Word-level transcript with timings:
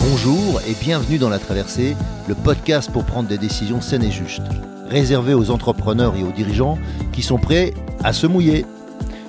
Bonjour 0.00 0.60
et 0.66 0.74
bienvenue 0.80 1.18
dans 1.18 1.28
La 1.28 1.38
Traversée, 1.38 1.96
le 2.28 2.34
podcast 2.34 2.90
pour 2.90 3.04
prendre 3.04 3.28
des 3.28 3.38
décisions 3.38 3.80
saines 3.80 4.04
et 4.04 4.10
justes, 4.10 4.46
réservé 4.88 5.34
aux 5.34 5.50
entrepreneurs 5.50 6.16
et 6.16 6.22
aux 6.22 6.32
dirigeants 6.32 6.78
qui 7.12 7.22
sont 7.22 7.38
prêts 7.38 7.74
à 8.04 8.12
se 8.12 8.26
mouiller. 8.26 8.64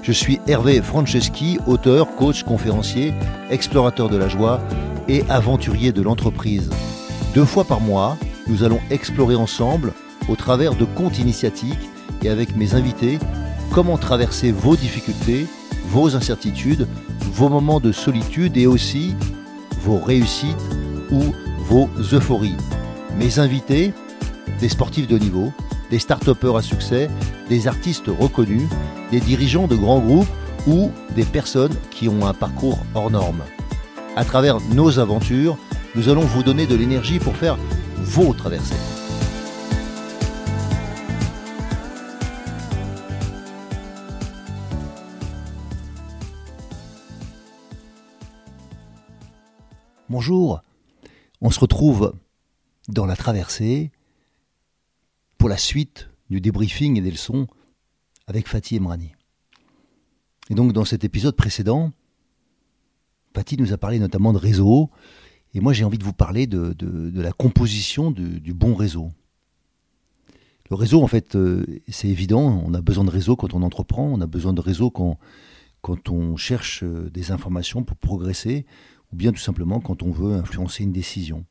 Je 0.01 0.11
suis 0.11 0.39
Hervé 0.47 0.81
Franceschi, 0.81 1.59
auteur, 1.67 2.15
coach, 2.15 2.43
conférencier, 2.43 3.13
explorateur 3.49 4.09
de 4.09 4.17
la 4.17 4.29
joie 4.29 4.61
et 5.07 5.23
aventurier 5.29 5.91
de 5.91 6.01
l'entreprise. 6.01 6.69
Deux 7.33 7.45
fois 7.45 7.65
par 7.65 7.81
mois, 7.81 8.17
nous 8.47 8.63
allons 8.63 8.79
explorer 8.89 9.35
ensemble, 9.35 9.93
au 10.29 10.35
travers 10.35 10.75
de 10.75 10.85
comptes 10.85 11.19
initiatiques 11.19 11.89
et 12.23 12.29
avec 12.29 12.55
mes 12.55 12.73
invités, 12.73 13.19
comment 13.71 13.97
traverser 13.97 14.51
vos 14.51 14.75
difficultés, 14.75 15.47
vos 15.87 16.15
incertitudes, 16.15 16.87
vos 17.33 17.49
moments 17.49 17.79
de 17.79 17.91
solitude 17.91 18.57
et 18.57 18.67
aussi 18.67 19.15
vos 19.81 19.97
réussites 19.97 20.55
ou 21.11 21.33
vos 21.59 21.89
euphories. 22.13 22.57
Mes 23.17 23.39
invités, 23.39 23.93
des 24.59 24.69
sportifs 24.69 25.07
de 25.07 25.17
niveau, 25.17 25.51
des 25.89 25.99
start 25.99 26.27
à 26.27 26.61
succès, 26.61 27.09
des 27.49 27.67
artistes 27.67 28.07
reconnus, 28.07 28.67
des 29.11 29.19
dirigeants 29.19 29.67
de 29.67 29.75
grands 29.75 29.99
groupes 29.99 30.27
ou 30.67 30.91
des 31.15 31.23
personnes 31.23 31.73
qui 31.91 32.09
ont 32.09 32.25
un 32.25 32.33
parcours 32.33 32.79
hors 32.93 33.09
norme. 33.09 33.41
À 34.15 34.25
travers 34.25 34.59
nos 34.73 34.99
aventures, 34.99 35.57
nous 35.95 36.09
allons 36.09 36.21
vous 36.21 36.43
donner 36.43 36.65
de 36.65 36.75
l'énergie 36.75 37.19
pour 37.19 37.35
faire 37.35 37.57
vos 37.97 38.33
traversées. 38.33 38.96
Bonjour, 50.09 50.61
on 51.41 51.51
se 51.51 51.59
retrouve 51.59 52.13
dans 52.87 53.05
la 53.05 53.17
traversée 53.17 53.91
pour 55.37 55.49
la 55.49 55.57
suite 55.57 56.09
du 56.29 56.39
débriefing 56.39 56.97
et 56.97 57.01
des 57.01 57.11
leçons 57.11 57.47
avec 58.25 58.47
Fatih 58.47 58.77
Emrani. 58.77 59.11
Et 60.49 60.55
donc 60.55 60.71
dans 60.71 60.85
cet 60.85 61.03
épisode 61.03 61.35
précédent, 61.35 61.91
Fatih 63.35 63.57
nous 63.57 63.73
a 63.73 63.77
parlé 63.77 63.99
notamment 63.99 64.31
de 64.31 64.37
réseau, 64.37 64.89
et 65.53 65.59
moi 65.59 65.73
j'ai 65.73 65.83
envie 65.83 65.97
de 65.97 66.05
vous 66.05 66.13
parler 66.13 66.47
de, 66.47 66.73
la 67.13 67.33
composition 67.33 68.09
du 68.09 68.53
bon 68.53 68.75
réseau. 68.75 69.11
Le 70.69 70.75
réseau, 70.75 71.01
en 71.01 71.07
fait, 71.07 71.35
euh, 71.35 71.65
c'est 71.87 72.09
évident, 72.09 72.61
on 72.65 72.73
a 72.73 72.81
besoin 72.81 73.05
de 73.05 73.09
réseau 73.09 73.35
quand 73.35 73.53
on 73.53 73.61
entreprend, 73.61 74.05
on 74.05 74.19
a 74.19 74.25
besoin 74.25 74.53
de 74.53 74.61
réseau 74.61 74.89
quand, 74.89 75.17
on 76.09 76.35
cherche 76.35 76.83
euh, 76.83 77.09
des 77.09 77.31
informations 77.31 77.83
pour 77.83 77.95
progresser, 77.95 78.65
ou 79.11 79.15
bien 79.15 79.31
tout 79.31 79.39
simplement 79.39 79.79
quand 79.79 80.03
on 80.03 80.11
veut 80.11 80.33
influencer 80.33 80.83
une 80.83 80.91
décision. 80.91 81.45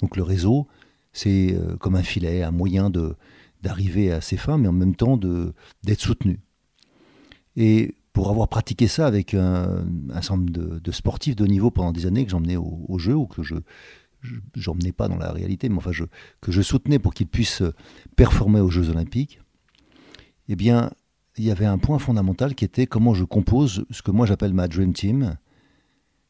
Donc 0.00 0.16
le 0.16 0.22
réseau, 0.22 0.66
c'est 1.12 1.54
euh, 1.54 1.76
comme 1.76 1.96
un 1.96 2.02
filet, 2.02 2.42
un 2.42 2.50
moyen 2.50 2.90
de, 2.90 3.16
d'arriver 3.62 4.12
à 4.12 4.20
ses 4.20 4.36
fins, 4.36 4.58
mais 4.58 4.68
en 4.68 4.72
même 4.72 4.94
temps 4.94 5.16
de, 5.16 5.54
d'être 5.82 6.00
soutenu. 6.00 6.40
Et 7.56 7.94
pour 8.12 8.30
avoir 8.30 8.48
pratiqué 8.48 8.88
ça 8.88 9.06
avec 9.06 9.34
un, 9.34 9.86
un 10.10 10.20
nombre 10.30 10.50
de, 10.50 10.92
sportifs 10.92 11.36
de 11.36 11.46
niveau 11.46 11.70
pendant 11.70 11.92
des 11.92 12.06
années 12.06 12.24
que 12.24 12.30
j'emmenais 12.30 12.56
au, 12.56 12.84
au 12.88 12.98
jeu 12.98 13.14
ou 13.14 13.26
que 13.26 13.42
je 13.42 13.56
j'emmenais 14.54 14.92
pas 14.92 15.08
dans 15.08 15.16
la 15.16 15.32
réalité, 15.32 15.68
mais 15.68 15.76
enfin 15.76 15.92
je, 15.92 16.04
que 16.40 16.52
je 16.52 16.62
soutenais 16.62 16.98
pour 16.98 17.14
qu'ils 17.14 17.28
puissent 17.28 17.62
performer 18.16 18.60
aux 18.60 18.70
Jeux 18.70 18.88
Olympiques, 18.90 19.40
eh 20.48 20.56
bien, 20.56 20.90
il 21.36 21.44
y 21.44 21.50
avait 21.50 21.66
un 21.66 21.78
point 21.78 21.98
fondamental 21.98 22.54
qui 22.54 22.64
était 22.64 22.86
comment 22.86 23.14
je 23.14 23.24
compose 23.24 23.84
ce 23.90 24.02
que 24.02 24.10
moi 24.10 24.26
j'appelle 24.26 24.54
ma 24.54 24.68
Dream 24.68 24.92
Team, 24.92 25.36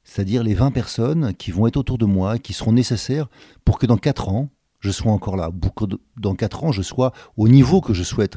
c'est-à-dire 0.06 0.44
les 0.44 0.54
20 0.54 0.70
personnes 0.70 1.34
qui 1.34 1.50
vont 1.50 1.66
être 1.66 1.76
autour 1.76 1.98
de 1.98 2.04
moi, 2.04 2.38
qui 2.38 2.52
seront 2.52 2.72
nécessaires 2.72 3.28
pour 3.64 3.78
que 3.78 3.86
dans 3.86 3.96
4 3.96 4.28
ans, 4.28 4.48
je 4.78 4.92
sois 4.92 5.10
encore 5.10 5.36
là, 5.36 5.50
pour 5.50 5.74
que 5.74 5.84
dans 6.16 6.36
4 6.36 6.62
ans, 6.62 6.72
je 6.72 6.80
sois 6.80 7.12
au 7.36 7.48
niveau 7.48 7.80
que 7.80 7.92
je 7.92 8.04
souhaite 8.04 8.36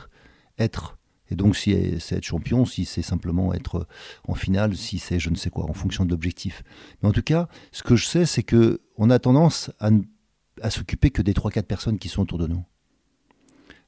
être. 0.57 0.97
Et 1.29 1.35
donc, 1.35 1.55
si 1.55 1.99
c'est 1.99 2.17
être 2.17 2.23
champion, 2.23 2.65
si 2.65 2.85
c'est 2.85 3.03
simplement 3.03 3.53
être 3.53 3.87
en 4.27 4.33
finale, 4.33 4.75
si 4.75 4.97
c'est 4.97 5.19
je 5.19 5.29
ne 5.29 5.35
sais 5.35 5.51
quoi, 5.51 5.69
en 5.69 5.73
fonction 5.73 6.05
de 6.05 6.09
l'objectif. 6.09 6.63
Mais 7.01 7.09
en 7.09 7.11
tout 7.11 7.21
cas, 7.21 7.47
ce 7.71 7.83
que 7.83 7.95
je 7.95 8.07
sais, 8.07 8.25
c'est 8.25 8.41
que 8.41 8.81
on 8.97 9.11
a 9.11 9.19
tendance 9.19 9.69
à, 9.79 9.91
à 10.63 10.71
s'occuper 10.71 11.11
que 11.11 11.21
des 11.21 11.33
3-4 11.33 11.63
personnes 11.63 11.99
qui 11.99 12.09
sont 12.09 12.23
autour 12.23 12.39
de 12.39 12.47
nous. 12.47 12.65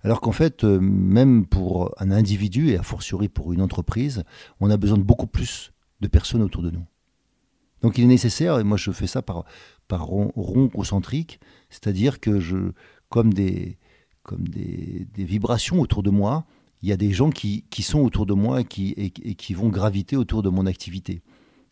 Alors 0.04 0.22
qu'en 0.22 0.32
fait, 0.32 0.64
euh, 0.64 0.80
même 0.80 1.48
pour 1.48 1.96
un 1.98 2.12
individu, 2.12 2.70
et 2.70 2.78
a 2.78 2.84
fortiori 2.84 3.28
pour 3.28 3.54
une 3.54 3.62
entreprise, 3.62 4.24
on 4.60 4.70
a 4.70 4.78
besoin 4.78 5.00
de 5.00 5.04
beaucoup 5.04 5.28
plus 5.28 5.74
de 6.00 6.08
personnes 6.08 6.44
autour 6.44 6.62
de 6.62 6.70
nous. 6.70 6.86
Donc 7.82 7.98
il 7.98 8.04
est 8.04 8.08
nécessaire, 8.08 8.60
et 8.60 8.64
moi 8.64 8.78
je 8.78 8.92
fais 8.92 9.08
ça 9.08 9.22
par, 9.22 9.46
par 9.88 10.06
rond, 10.06 10.70
concentrique, 10.70 11.40
c'est-à-dire 11.70 12.20
que 12.20 12.40
je, 12.40 12.72
comme, 13.10 13.34
des, 13.34 13.78
comme 14.24 14.48
des, 14.48 15.08
vibrations 15.18 15.80
autour 15.80 16.04
de 16.04 16.10
moi, 16.10 16.46
il 16.84 16.90
y 16.90 16.92
a 16.92 16.98
des 16.98 17.12
gens 17.12 17.30
qui, 17.30 17.66
sont 17.82 18.00
autour 18.00 18.26
de 18.26 18.34
moi 18.34 18.62
et 18.62 18.66
qui, 18.66 18.90
et, 18.98 19.10
qui 19.12 19.54
vont 19.54 19.70
graviter 19.70 20.16
autour 20.16 20.44
de 20.44 20.50
mon 20.50 20.66
activité. 20.66 21.22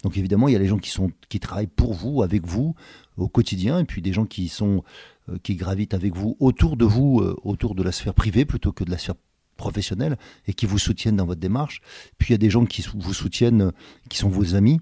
Donc 0.03 0.17
évidemment, 0.17 0.47
il 0.47 0.53
y 0.53 0.55
a 0.55 0.59
les 0.59 0.67
gens 0.67 0.77
qui, 0.77 0.89
sont, 0.89 1.11
qui 1.27 1.39
travaillent 1.39 1.67
pour 1.67 1.93
vous, 1.93 2.23
avec 2.23 2.45
vous, 2.45 2.75
au 3.17 3.27
quotidien, 3.27 3.79
et 3.79 3.83
puis 3.83 4.01
des 4.01 4.13
gens 4.13 4.25
qui, 4.25 4.47
sont, 4.47 4.83
euh, 5.29 5.37
qui 5.43 5.55
gravitent 5.55 5.93
avec 5.93 6.15
vous, 6.15 6.37
autour 6.39 6.77
de 6.77 6.85
vous, 6.85 7.19
euh, 7.19 7.35
autour 7.43 7.75
de 7.75 7.83
la 7.83 7.91
sphère 7.91 8.13
privée 8.13 8.45
plutôt 8.45 8.71
que 8.71 8.83
de 8.83 8.91
la 8.91 8.97
sphère 8.97 9.15
professionnelle, 9.57 10.17
et 10.47 10.53
qui 10.53 10.65
vous 10.65 10.79
soutiennent 10.79 11.17
dans 11.17 11.25
votre 11.25 11.41
démarche. 11.41 11.81
Puis 12.17 12.29
il 12.29 12.31
y 12.31 12.35
a 12.35 12.37
des 12.37 12.49
gens 12.49 12.65
qui 12.65 12.85
vous 12.95 13.13
soutiennent, 13.13 13.73
qui 14.07 14.17
sont 14.17 14.29
vos 14.29 14.55
amis, 14.55 14.79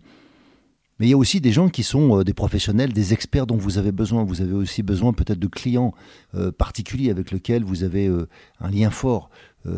mais 0.99 1.07
il 1.07 1.09
y 1.09 1.13
a 1.13 1.17
aussi 1.17 1.41
des 1.41 1.51
gens 1.51 1.69
qui 1.69 1.83
sont 1.83 2.19
euh, 2.19 2.23
des 2.23 2.33
professionnels, 2.33 2.93
des 2.93 3.13
experts 3.13 3.47
dont 3.47 3.57
vous 3.57 3.77
avez 3.77 3.91
besoin. 3.91 4.23
Vous 4.23 4.41
avez 4.41 4.53
aussi 4.53 4.83
besoin 4.83 5.13
peut-être 5.13 5.39
de 5.39 5.47
clients 5.47 5.93
euh, 6.35 6.51
particuliers 6.51 7.11
avec 7.11 7.31
lesquels 7.31 7.63
vous 7.63 7.83
avez 7.83 8.07
euh, 8.07 8.27
un 8.59 8.71
lien 8.71 8.89
fort, 8.89 9.29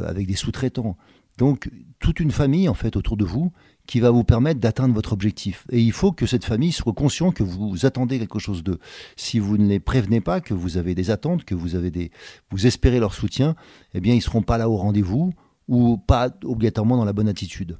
avec 0.06 0.28
des 0.28 0.36
sous-traitants. 0.36 0.98
Donc 1.40 1.72
toute 1.98 2.20
une 2.20 2.30
famille 2.30 2.70
en 2.70 2.76
fait 2.76 2.96
autour 2.96 3.18
de 3.18 3.26
vous 3.26 3.52
qui 3.88 4.00
va 4.00 4.12
vous 4.12 4.24
permettre 4.24 4.60
d'atteindre 4.60 4.94
votre 4.94 5.14
objectif. 5.14 5.66
Et 5.72 5.82
il 5.82 5.94
faut 5.94 6.12
que 6.12 6.28
cette 6.28 6.46
famille 6.46 6.72
soit 6.72 6.94
consciente 6.94 7.34
que 7.34 7.42
vous 7.42 7.88
attendez 7.88 8.20
quelque 8.20 8.38
chose 8.38 8.64
d'eux. 8.64 8.78
Si 9.16 9.40
vous 9.40 9.58
ne 9.58 9.68
les 9.68 9.80
prévenez 9.80 10.22
pas, 10.22 10.42
que 10.42 10.54
vous 10.54 10.78
avez 10.78 10.94
des 10.94 11.10
attentes, 11.10 11.44
que 11.44 11.56
vous 11.56 11.74
avez 11.74 11.90
des, 11.90 12.12
vous 12.52 12.68
espérez 12.68 13.00
leur 13.00 13.16
soutien, 13.16 13.56
eh 13.96 14.00
bien 14.00 14.14
ils 14.14 14.22
seront 14.22 14.44
pas 14.44 14.60
là 14.60 14.70
au 14.70 14.76
rendez-vous 14.76 15.34
ou 15.68 15.98
pas 15.98 16.30
obligatoirement 16.44 16.98
dans 16.98 17.06
la 17.06 17.14
bonne 17.14 17.30
attitude. 17.30 17.80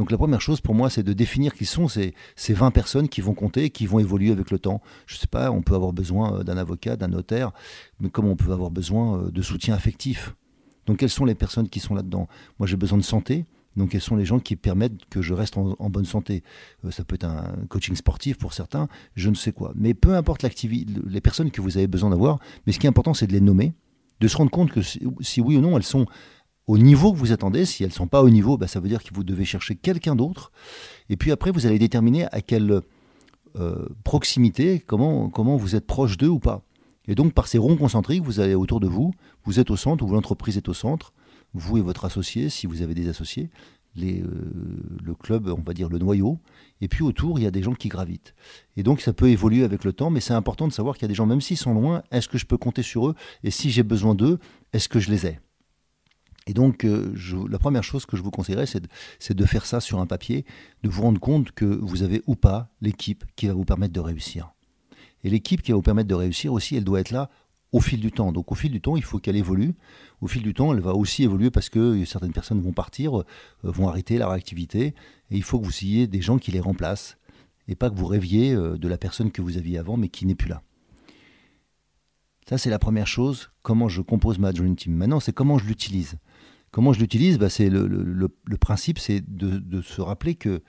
Donc 0.00 0.10
la 0.10 0.16
première 0.16 0.40
chose 0.40 0.62
pour 0.62 0.74
moi, 0.74 0.88
c'est 0.88 1.02
de 1.02 1.12
définir 1.12 1.52
qui 1.52 1.66
sont 1.66 1.86
ces, 1.86 2.14
ces 2.34 2.54
20 2.54 2.70
personnes 2.70 3.06
qui 3.06 3.20
vont 3.20 3.34
compter, 3.34 3.68
qui 3.68 3.84
vont 3.84 3.98
évoluer 3.98 4.30
avec 4.30 4.50
le 4.50 4.58
temps. 4.58 4.80
Je 5.04 5.14
ne 5.14 5.18
sais 5.18 5.26
pas, 5.26 5.50
on 5.50 5.60
peut 5.60 5.74
avoir 5.74 5.92
besoin 5.92 6.38
euh, 6.38 6.42
d'un 6.42 6.56
avocat, 6.56 6.96
d'un 6.96 7.08
notaire, 7.08 7.52
mais 8.00 8.08
comme 8.08 8.24
on 8.24 8.34
peut 8.34 8.50
avoir 8.50 8.70
besoin 8.70 9.18
euh, 9.18 9.30
de 9.30 9.42
soutien 9.42 9.74
affectif? 9.74 10.34
Donc 10.86 11.00
quelles 11.00 11.10
sont 11.10 11.26
les 11.26 11.34
personnes 11.34 11.68
qui 11.68 11.80
sont 11.80 11.94
là-dedans? 11.94 12.28
Moi 12.58 12.66
j'ai 12.66 12.78
besoin 12.78 12.96
de 12.96 13.04
santé, 13.04 13.44
donc, 13.76 13.90
quels 13.90 14.00
sont 14.00 14.16
les 14.16 14.24
gens 14.24 14.40
qui 14.40 14.56
permettent 14.56 15.04
que 15.10 15.20
je 15.20 15.34
reste 15.34 15.58
en, 15.58 15.90
bonne 15.90 16.06
santé? 16.06 16.42
Euh, 16.86 16.90
Ça 16.90 17.04
peut 17.04 17.16
être 17.16 17.24
un 17.24 17.54
coaching 17.68 17.94
sportif 17.94 18.38
pour 18.38 18.54
certains, 18.54 18.88
je 19.16 19.28
ne 19.28 19.34
sais 19.34 19.52
quoi. 19.52 19.72
Mais 19.76 19.92
peu 19.92 20.16
importe 20.16 20.42
les 20.42 21.20
personnes 21.20 21.50
que 21.50 21.60
vous 21.60 21.76
avez 21.76 21.86
besoin 21.86 22.08
d'avoir, 22.08 22.38
mais 22.66 22.72
ce 22.72 22.78
qui 22.78 22.86
est 22.86 22.88
important, 22.88 23.12
c'est 23.12 23.26
de 23.26 23.32
les 23.32 23.40
nommer, 23.42 23.74
de 24.20 24.28
se 24.28 24.36
rendre 24.36 24.50
compte 24.50 24.70
que 24.70 24.80
si, 24.82 25.40
oui 25.40 25.56
ou 25.56 25.60
non 25.60 25.76
elles 25.76 25.82
sont 25.82 26.06
au 26.66 26.78
niveau 26.78 27.12
que 27.12 27.18
vous 27.18 27.32
attendez. 27.32 27.64
Si 27.64 27.82
elles 27.82 27.90
ne 27.90 27.94
sont 27.94 28.06
pas 28.06 28.22
au 28.22 28.30
niveau, 28.30 28.56
bah, 28.56 28.66
ça 28.66 28.80
veut 28.80 28.88
dire 28.88 29.02
que 29.02 29.12
vous 29.12 29.24
devez 29.24 29.44
chercher 29.44 29.74
quelqu'un 29.74 30.16
d'autre. 30.16 30.52
Et 31.08 31.16
puis 31.16 31.32
après, 31.32 31.50
vous 31.50 31.66
allez 31.66 31.78
déterminer 31.78 32.26
à 32.32 32.40
quelle 32.40 32.80
euh, 33.56 33.88
proximité, 34.04 34.78
comment, 34.78 35.28
comment 35.28 35.56
vous 35.56 35.74
êtes 35.74 35.86
proche 35.86 36.16
d'eux 36.16 36.28
ou 36.28 36.38
pas. 36.38 36.62
Et 37.08 37.14
donc, 37.14 37.32
par 37.32 37.48
ces 37.48 37.58
ronds 37.58 37.76
concentriques, 37.76 38.22
vous 38.22 38.38
allez 38.38 38.54
autour 38.54 38.78
de 38.78 38.86
vous, 38.86 39.12
vous 39.44 39.58
êtes 39.58 39.70
au 39.70 39.76
centre, 39.76 40.04
ou 40.04 40.12
l'entreprise 40.12 40.56
est 40.56 40.68
au 40.68 40.74
centre, 40.74 41.12
vous 41.54 41.78
et 41.78 41.80
votre 41.80 42.04
associé, 42.04 42.48
si 42.48 42.68
vous 42.68 42.82
avez 42.82 42.94
des 42.94 43.08
associés, 43.08 43.50
euh, 43.98 44.22
le 45.02 45.14
club, 45.14 45.48
on 45.48 45.62
va 45.62 45.74
dire 45.74 45.88
le 45.88 45.98
noyau, 45.98 46.38
et 46.80 46.86
puis 46.86 47.02
autour, 47.02 47.40
il 47.40 47.42
y 47.42 47.46
a 47.46 47.50
des 47.50 47.62
gens 47.62 47.74
qui 47.74 47.88
gravitent. 47.88 48.34
Et 48.76 48.84
donc, 48.84 49.00
ça 49.00 49.12
peut 49.12 49.28
évoluer 49.28 49.64
avec 49.64 49.82
le 49.82 49.92
temps, 49.92 50.10
mais 50.10 50.20
c'est 50.20 50.34
important 50.34 50.68
de 50.68 50.72
savoir 50.72 50.94
qu'il 50.94 51.02
y 51.02 51.06
a 51.06 51.08
des 51.08 51.14
gens, 51.14 51.26
même 51.26 51.40
s'ils 51.40 51.56
sont 51.56 51.74
loin, 51.74 52.04
est-ce 52.12 52.28
que 52.28 52.38
je 52.38 52.46
peux 52.46 52.58
compter 52.58 52.82
sur 52.82 53.08
eux? 53.08 53.14
Et 53.42 53.50
si 53.50 53.70
j'ai 53.70 53.82
besoin 53.82 54.14
d'eux, 54.14 54.38
est-ce 54.72 54.88
que 54.88 55.00
je 55.00 55.10
les 55.10 55.26
ai? 55.26 55.40
Et 56.46 56.54
donc, 56.54 56.84
euh, 56.84 57.14
la 57.48 57.58
première 57.58 57.84
chose 57.84 58.06
que 58.06 58.16
je 58.16 58.22
vous 58.22 58.30
conseillerais, 58.30 58.66
c'est 58.66 59.34
de, 59.34 59.44
faire 59.44 59.66
ça 59.66 59.80
sur 59.80 60.00
un 60.00 60.06
papier, 60.06 60.44
de 60.82 60.88
vous 60.88 61.02
rendre 61.02 61.20
compte 61.20 61.52
que 61.52 61.64
vous 61.64 62.02
avez 62.02 62.22
ou 62.26 62.34
pas 62.34 62.70
l'équipe 62.80 63.24
qui 63.36 63.46
va 63.46 63.52
vous 63.52 63.64
permettre 63.64 63.92
de 63.92 64.00
réussir. 64.00 64.52
Et 65.22 65.30
l'équipe 65.30 65.62
qui 65.62 65.72
va 65.72 65.76
vous 65.76 65.82
permettre 65.82 66.08
de 66.08 66.14
réussir 66.14 66.52
aussi, 66.52 66.76
elle 66.76 66.84
doit 66.84 67.00
être 67.00 67.10
là 67.10 67.30
au 67.72 67.80
fil 67.80 68.00
du 68.00 68.10
temps. 68.10 68.32
Donc 68.32 68.50
au 68.50 68.54
fil 68.54 68.72
du 68.72 68.80
temps, 68.80 68.96
il 68.96 69.04
faut 69.04 69.18
qu'elle 69.18 69.36
évolue. 69.36 69.74
Au 70.20 70.26
fil 70.26 70.42
du 70.42 70.54
temps, 70.54 70.72
elle 70.72 70.80
va 70.80 70.94
aussi 70.94 71.22
évoluer 71.22 71.50
parce 71.50 71.68
que 71.68 72.04
certaines 72.04 72.32
personnes 72.32 72.60
vont 72.60 72.72
partir, 72.72 73.20
euh, 73.20 73.24
vont 73.62 73.88
arrêter 73.88 74.18
leur 74.18 74.30
activité. 74.30 74.94
Et 75.30 75.36
il 75.36 75.42
faut 75.42 75.60
que 75.60 75.66
vous 75.66 75.84
ayez 75.84 76.06
des 76.06 76.22
gens 76.22 76.38
qui 76.38 76.50
les 76.50 76.60
remplacent. 76.60 77.16
Et 77.68 77.76
pas 77.76 77.90
que 77.90 77.94
vous 77.94 78.06
rêviez 78.06 78.52
euh, 78.52 78.76
de 78.78 78.88
la 78.88 78.98
personne 78.98 79.30
que 79.30 79.42
vous 79.42 79.56
aviez 79.56 79.78
avant, 79.78 79.96
mais 79.96 80.08
qui 80.08 80.26
n'est 80.26 80.34
plus 80.34 80.48
là. 80.48 80.62
Ça, 82.48 82.58
c'est 82.58 82.70
la 82.70 82.80
première 82.80 83.06
chose, 83.06 83.50
comment 83.62 83.88
je 83.88 84.02
compose 84.02 84.40
ma 84.40 84.52
Dream 84.52 84.74
Team? 84.74 84.94
Maintenant, 84.94 85.20
c'est 85.20 85.32
comment 85.32 85.56
je 85.56 85.66
l'utilise. 85.66 86.16
Comment 86.70 86.92
je 86.92 87.00
l'utilise 87.00 87.38
bah, 87.38 87.50
c'est 87.50 87.68
le, 87.68 88.28
principe, 88.60 88.98
c'est 88.98 89.22
de, 89.26 89.82
se 89.82 90.00
rappeler 90.00 90.34
que 90.34 90.62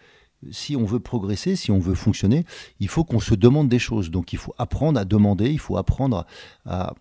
si 0.50 0.76
on 0.76 0.86
veut 0.86 1.00
progresser, 1.00 1.56
si 1.56 1.72
on 1.72 1.80
veut 1.80 1.94
fonctionner, 1.94 2.46
il 2.80 2.88
faut 2.88 3.04
qu'on 3.04 3.20
se 3.20 3.36
demande 3.36 3.70
des 3.70 3.80
choses. 3.80 4.10
Donc 4.10 4.34
il 4.34 4.40
faut 4.40 4.56
apprendre 4.58 5.00
à 5.00 5.06
demander, 5.06 5.52
il 5.52 5.60
faut 5.60 5.78
apprendre 5.78 6.26
à, 6.66 6.96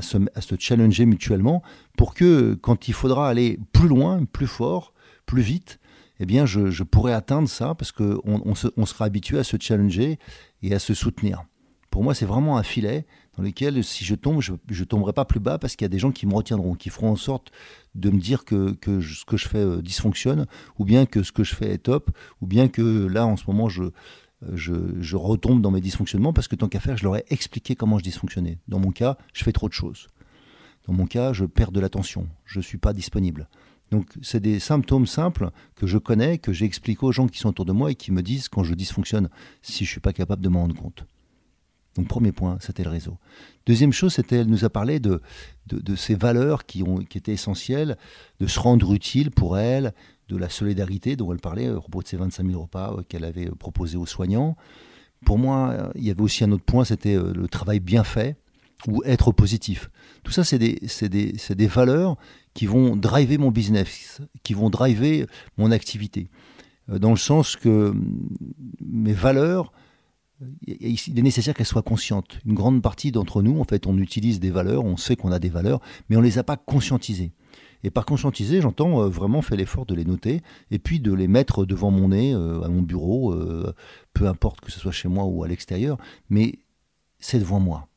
se, 0.00 0.54
challenger 0.58 1.06
mutuellement 1.06 1.62
pour 1.98 2.14
que 2.14 2.54
quand 2.54 2.86
il 2.86 2.94
faudra 2.94 3.28
aller 3.28 3.58
plus 3.72 3.88
loin, 3.88 4.24
plus 4.24 4.46
fort, 4.46 4.92
plus 5.26 5.42
vite, 5.42 5.80
eh 6.20 6.26
bien 6.26 6.46
je, 6.46 6.82
pourrais 6.84 7.12
atteindre 7.12 7.48
ça 7.48 7.74
parce 7.74 7.90
qu'on 7.90 8.20
on, 8.24 8.54
on 8.76 8.86
sera 8.86 9.04
habitué 9.04 9.38
à 9.38 9.44
se 9.44 9.56
challenger 9.58 10.20
et 10.62 10.72
à 10.72 10.78
se 10.78 10.94
soutenir. 10.94 11.44
Pour 11.90 12.02
moi, 12.02 12.14
c'est 12.14 12.26
vraiment 12.26 12.58
un 12.58 12.62
filet 12.62 13.06
dans 13.36 13.42
lequel, 13.42 13.82
si 13.84 14.04
je 14.04 14.14
tombe, 14.14 14.40
je 14.40 14.52
ne 14.52 14.84
tomberai 14.84 15.12
pas 15.12 15.24
plus 15.24 15.40
bas 15.40 15.58
parce 15.58 15.76
qu'il 15.76 15.84
y 15.84 15.86
a 15.86 15.90
des 15.90 15.98
gens 15.98 16.10
qui 16.10 16.26
me 16.26 16.34
retiendront, 16.34 16.74
qui 16.74 16.90
feront 16.90 17.10
en 17.10 17.16
sorte 17.16 17.50
de 17.94 18.10
me 18.10 18.18
dire 18.18 18.44
que, 18.44 18.76
ce 18.84 19.24
que 19.24 19.36
je 19.36 19.48
fais 19.48 19.58
euh, 19.58 19.82
dysfonctionne, 19.82 20.46
ou 20.78 20.84
bien 20.84 21.06
que 21.06 21.22
ce 21.22 21.32
que 21.32 21.44
je 21.44 21.54
fais 21.54 21.70
est 21.70 21.78
top, 21.78 22.10
ou 22.40 22.46
bien 22.46 22.68
que 22.68 23.06
là, 23.06 23.26
en 23.26 23.36
ce 23.36 23.44
moment, 23.46 23.68
je, 23.68 23.84
je, 24.52 25.16
retombe 25.16 25.60
dans 25.60 25.70
mes 25.70 25.80
dysfonctionnements 25.80 26.32
parce 26.32 26.48
que 26.48 26.56
tant 26.56 26.68
qu'à 26.68 26.80
faire, 26.80 26.96
je 26.96 27.04
leur 27.04 27.16
ai 27.16 27.24
expliqué 27.30 27.74
comment 27.74 27.98
je 27.98 28.04
dysfonctionnais. 28.04 28.58
Dans 28.68 28.78
mon 28.78 28.90
cas, 28.90 29.16
je 29.32 29.44
fais 29.44 29.52
trop 29.52 29.68
de 29.68 29.74
choses. 29.74 30.08
Dans 30.86 30.92
mon 30.92 31.06
cas, 31.06 31.32
je 31.32 31.44
perds 31.44 31.72
de 31.72 31.80
l'attention, 31.80 32.28
je 32.44 32.58
ne 32.58 32.62
suis 32.62 32.78
pas 32.78 32.92
disponible. 32.92 33.48
Donc, 33.90 34.06
c'est 34.22 34.40
des 34.40 34.58
symptômes 34.58 35.06
simples 35.06 35.50
que 35.76 35.86
je 35.86 35.98
connais, 35.98 36.38
que 36.38 36.52
j'explique 36.52 37.02
aux 37.02 37.12
gens 37.12 37.28
qui 37.28 37.38
sont 37.38 37.50
autour 37.50 37.64
de 37.64 37.72
moi 37.72 37.92
et 37.92 37.94
qui 37.94 38.12
me 38.12 38.22
disent 38.22 38.48
quand 38.48 38.64
je 38.64 38.74
dysfonctionne, 38.74 39.28
si 39.62 39.84
je 39.84 39.90
ne 39.90 39.92
suis 39.92 40.00
pas 40.00 40.12
capable 40.12 40.42
de 40.42 40.48
m'en 40.48 40.62
rendre 40.62 40.76
compte. 40.76 41.06
Donc 41.96 42.08
premier 42.08 42.32
point, 42.32 42.58
c'était 42.60 42.84
le 42.84 42.90
réseau. 42.90 43.18
Deuxième 43.66 43.92
chose, 43.92 44.14
c'était 44.14 44.36
elle 44.36 44.48
nous 44.48 44.64
a 44.64 44.70
parlé 44.70 45.00
de, 45.00 45.20
de, 45.66 45.96
ces 45.96 46.14
valeurs 46.14 46.66
qui, 46.66 46.82
ont, 46.82 46.98
qui 46.98 47.18
étaient 47.18 47.32
essentielles, 47.32 47.96
de 48.40 48.46
se 48.46 48.60
rendre 48.60 48.92
utile 48.92 49.30
pour 49.30 49.58
elle, 49.58 49.92
de 50.28 50.36
la 50.36 50.48
solidarité 50.48 51.16
dont 51.16 51.32
elle 51.32 51.40
parlait 51.40 51.68
au 51.70 51.80
propos 51.80 52.02
de 52.02 52.08
ces 52.08 52.16
25 52.16 52.46
000 52.46 52.60
repas 52.60 52.92
euh, 52.92 53.02
qu'elle 53.08 53.24
avait 53.24 53.48
euh, 53.48 53.54
proposés 53.54 53.96
aux 53.96 54.06
soignants. 54.06 54.56
Pour 55.24 55.38
moi, 55.38 55.70
euh, 55.70 55.88
il 55.94 56.04
y 56.04 56.10
avait 56.10 56.20
aussi 56.20 56.44
un 56.44 56.52
autre 56.52 56.64
point, 56.64 56.84
c'était 56.84 57.16
le 57.16 57.48
travail 57.48 57.80
bien 57.80 58.04
fait 58.04 58.36
ou 58.86 59.02
être 59.04 59.32
positif. 59.32 59.90
Tout 60.22 60.32
ça, 60.32 60.44
c'est 60.44 60.58
des, 60.58 60.80
des, 61.02 61.32
des 61.32 61.66
valeurs 61.66 62.16
qui 62.54 62.66
vont 62.66 62.94
driver 62.94 63.38
mon 63.38 63.50
business, 63.50 64.20
qui 64.42 64.54
vont 64.54 64.68
driver 64.68 65.26
mon 65.56 65.70
activité. 65.70 66.28
Dans 66.88 67.10
le 67.10 67.16
sens 67.16 67.56
que 67.56 67.90
mm, 67.90 68.28
mes 68.84 69.12
valeurs, 69.12 69.72
il 70.66 71.18
est 71.18 71.22
nécessaire 71.22 71.54
qu'elles 71.54 71.66
soient 71.66 71.82
conscientes. 71.82 72.38
Une 72.44 72.54
grande 72.54 72.82
partie 72.82 73.12
d'entre 73.12 73.42
nous, 73.42 73.58
en 73.58 73.64
fait, 73.64 73.86
on 73.86 73.96
utilise 73.98 74.40
des 74.40 74.50
valeurs, 74.50 74.84
on 74.84 74.96
sait 74.96 75.16
qu'on 75.16 75.32
a 75.32 75.38
des 75.38 75.48
valeurs, 75.48 75.80
mais 76.08 76.16
on 76.16 76.20
ne 76.20 76.26
les 76.26 76.38
a 76.38 76.44
pas 76.44 76.56
conscientisées. 76.56 77.32
Et 77.84 77.90
par 77.90 78.04
conscientiser, 78.04 78.60
j'entends 78.60 79.02
euh, 79.02 79.08
vraiment 79.08 79.42
faire 79.42 79.56
l'effort 79.56 79.86
de 79.86 79.94
les 79.94 80.04
noter 80.04 80.42
et 80.70 80.78
puis 80.78 81.00
de 81.00 81.12
les 81.12 81.28
mettre 81.28 81.64
devant 81.64 81.90
mon 81.90 82.08
nez, 82.08 82.34
euh, 82.34 82.62
à 82.62 82.68
mon 82.68 82.82
bureau, 82.82 83.32
euh, 83.32 83.72
peu 84.12 84.26
importe 84.26 84.60
que 84.60 84.72
ce 84.72 84.80
soit 84.80 84.92
chez 84.92 85.08
moi 85.08 85.24
ou 85.24 85.44
à 85.44 85.48
l'extérieur, 85.48 85.98
mais 86.28 86.58
c'est 87.18 87.38
devant 87.38 87.60
moi. 87.60 87.88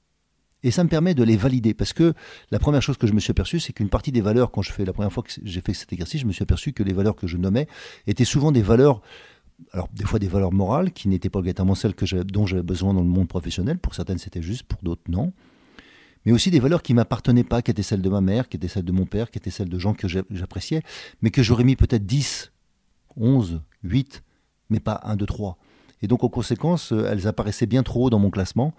Et 0.61 0.71
ça 0.71 0.83
me 0.83 0.89
permet 0.89 1.13
de 1.13 1.23
les 1.23 1.37
valider 1.37 1.73
parce 1.73 1.93
que 1.93 2.13
la 2.51 2.59
première 2.59 2.81
chose 2.81 2.97
que 2.97 3.07
je 3.07 3.13
me 3.13 3.19
suis 3.19 3.31
aperçu, 3.31 3.59
c'est 3.61 3.71
qu'une 3.71 3.89
partie 3.89 4.11
des 4.11 4.19
valeurs, 4.19 4.51
quand 4.51 4.61
je 4.61 4.73
fais 4.73 4.83
la 4.83 4.91
première 4.91 5.11
fois 5.11 5.23
que 5.23 5.31
j'ai 5.41 5.61
fait 5.61 5.73
cet 5.73 5.93
exercice, 5.93 6.21
je 6.21 6.25
me 6.25 6.33
suis 6.33 6.43
aperçu 6.43 6.73
que 6.73 6.83
les 6.83 6.93
valeurs 6.93 7.15
que 7.15 7.27
je 7.27 7.37
nommais 7.37 7.67
étaient 8.07 8.25
souvent 8.25 8.51
des 8.51 8.61
valeurs 8.61 9.01
alors 9.71 9.87
des 9.93 10.05
fois 10.05 10.19
des 10.19 10.27
valeurs 10.27 10.51
morales 10.51 10.91
qui 10.91 11.07
n'étaient 11.07 11.29
pas 11.29 11.39
obligatoirement 11.39 11.75
celles 11.75 11.95
que 11.95 12.23
dont 12.23 12.45
j'avais 12.45 12.63
besoin 12.63 12.93
dans 12.93 13.01
le 13.01 13.07
monde 13.07 13.27
professionnel. 13.27 13.77
Pour 13.77 13.95
certaines, 13.95 14.17
c'était 14.17 14.41
juste, 14.41 14.63
pour 14.63 14.81
d'autres, 14.81 15.03
non. 15.07 15.33
Mais 16.25 16.31
aussi 16.31 16.51
des 16.51 16.59
valeurs 16.59 16.81
qui 16.81 16.93
m'appartenaient 16.93 17.43
pas, 17.43 17.61
qui 17.61 17.71
étaient 17.71 17.83
celles 17.83 18.01
de 18.01 18.09
ma 18.09 18.21
mère, 18.21 18.49
qui 18.49 18.57
étaient 18.57 18.67
celles 18.67 18.85
de 18.85 18.91
mon 18.91 19.05
père, 19.05 19.31
qui 19.31 19.37
étaient 19.37 19.51
celles 19.51 19.69
de 19.69 19.79
gens 19.79 19.93
que 19.93 20.07
j'appréciais, 20.07 20.83
mais 21.21 21.31
que 21.31 21.43
j'aurais 21.43 21.63
mis 21.63 21.75
peut-être 21.75 22.05
10, 22.05 22.51
11, 23.15 23.61
8, 23.83 24.23
mais 24.69 24.79
pas 24.79 24.99
1, 25.03 25.15
2, 25.15 25.25
3. 25.25 25.57
Et 26.01 26.07
donc, 26.07 26.23
en 26.23 26.29
conséquence, 26.29 26.91
euh, 26.91 27.09
elles 27.09 27.27
apparaissaient 27.27 27.65
bien 27.65 27.83
trop 27.83 28.05
haut 28.05 28.09
dans 28.09 28.19
mon 28.19 28.29
classement. 28.29 28.73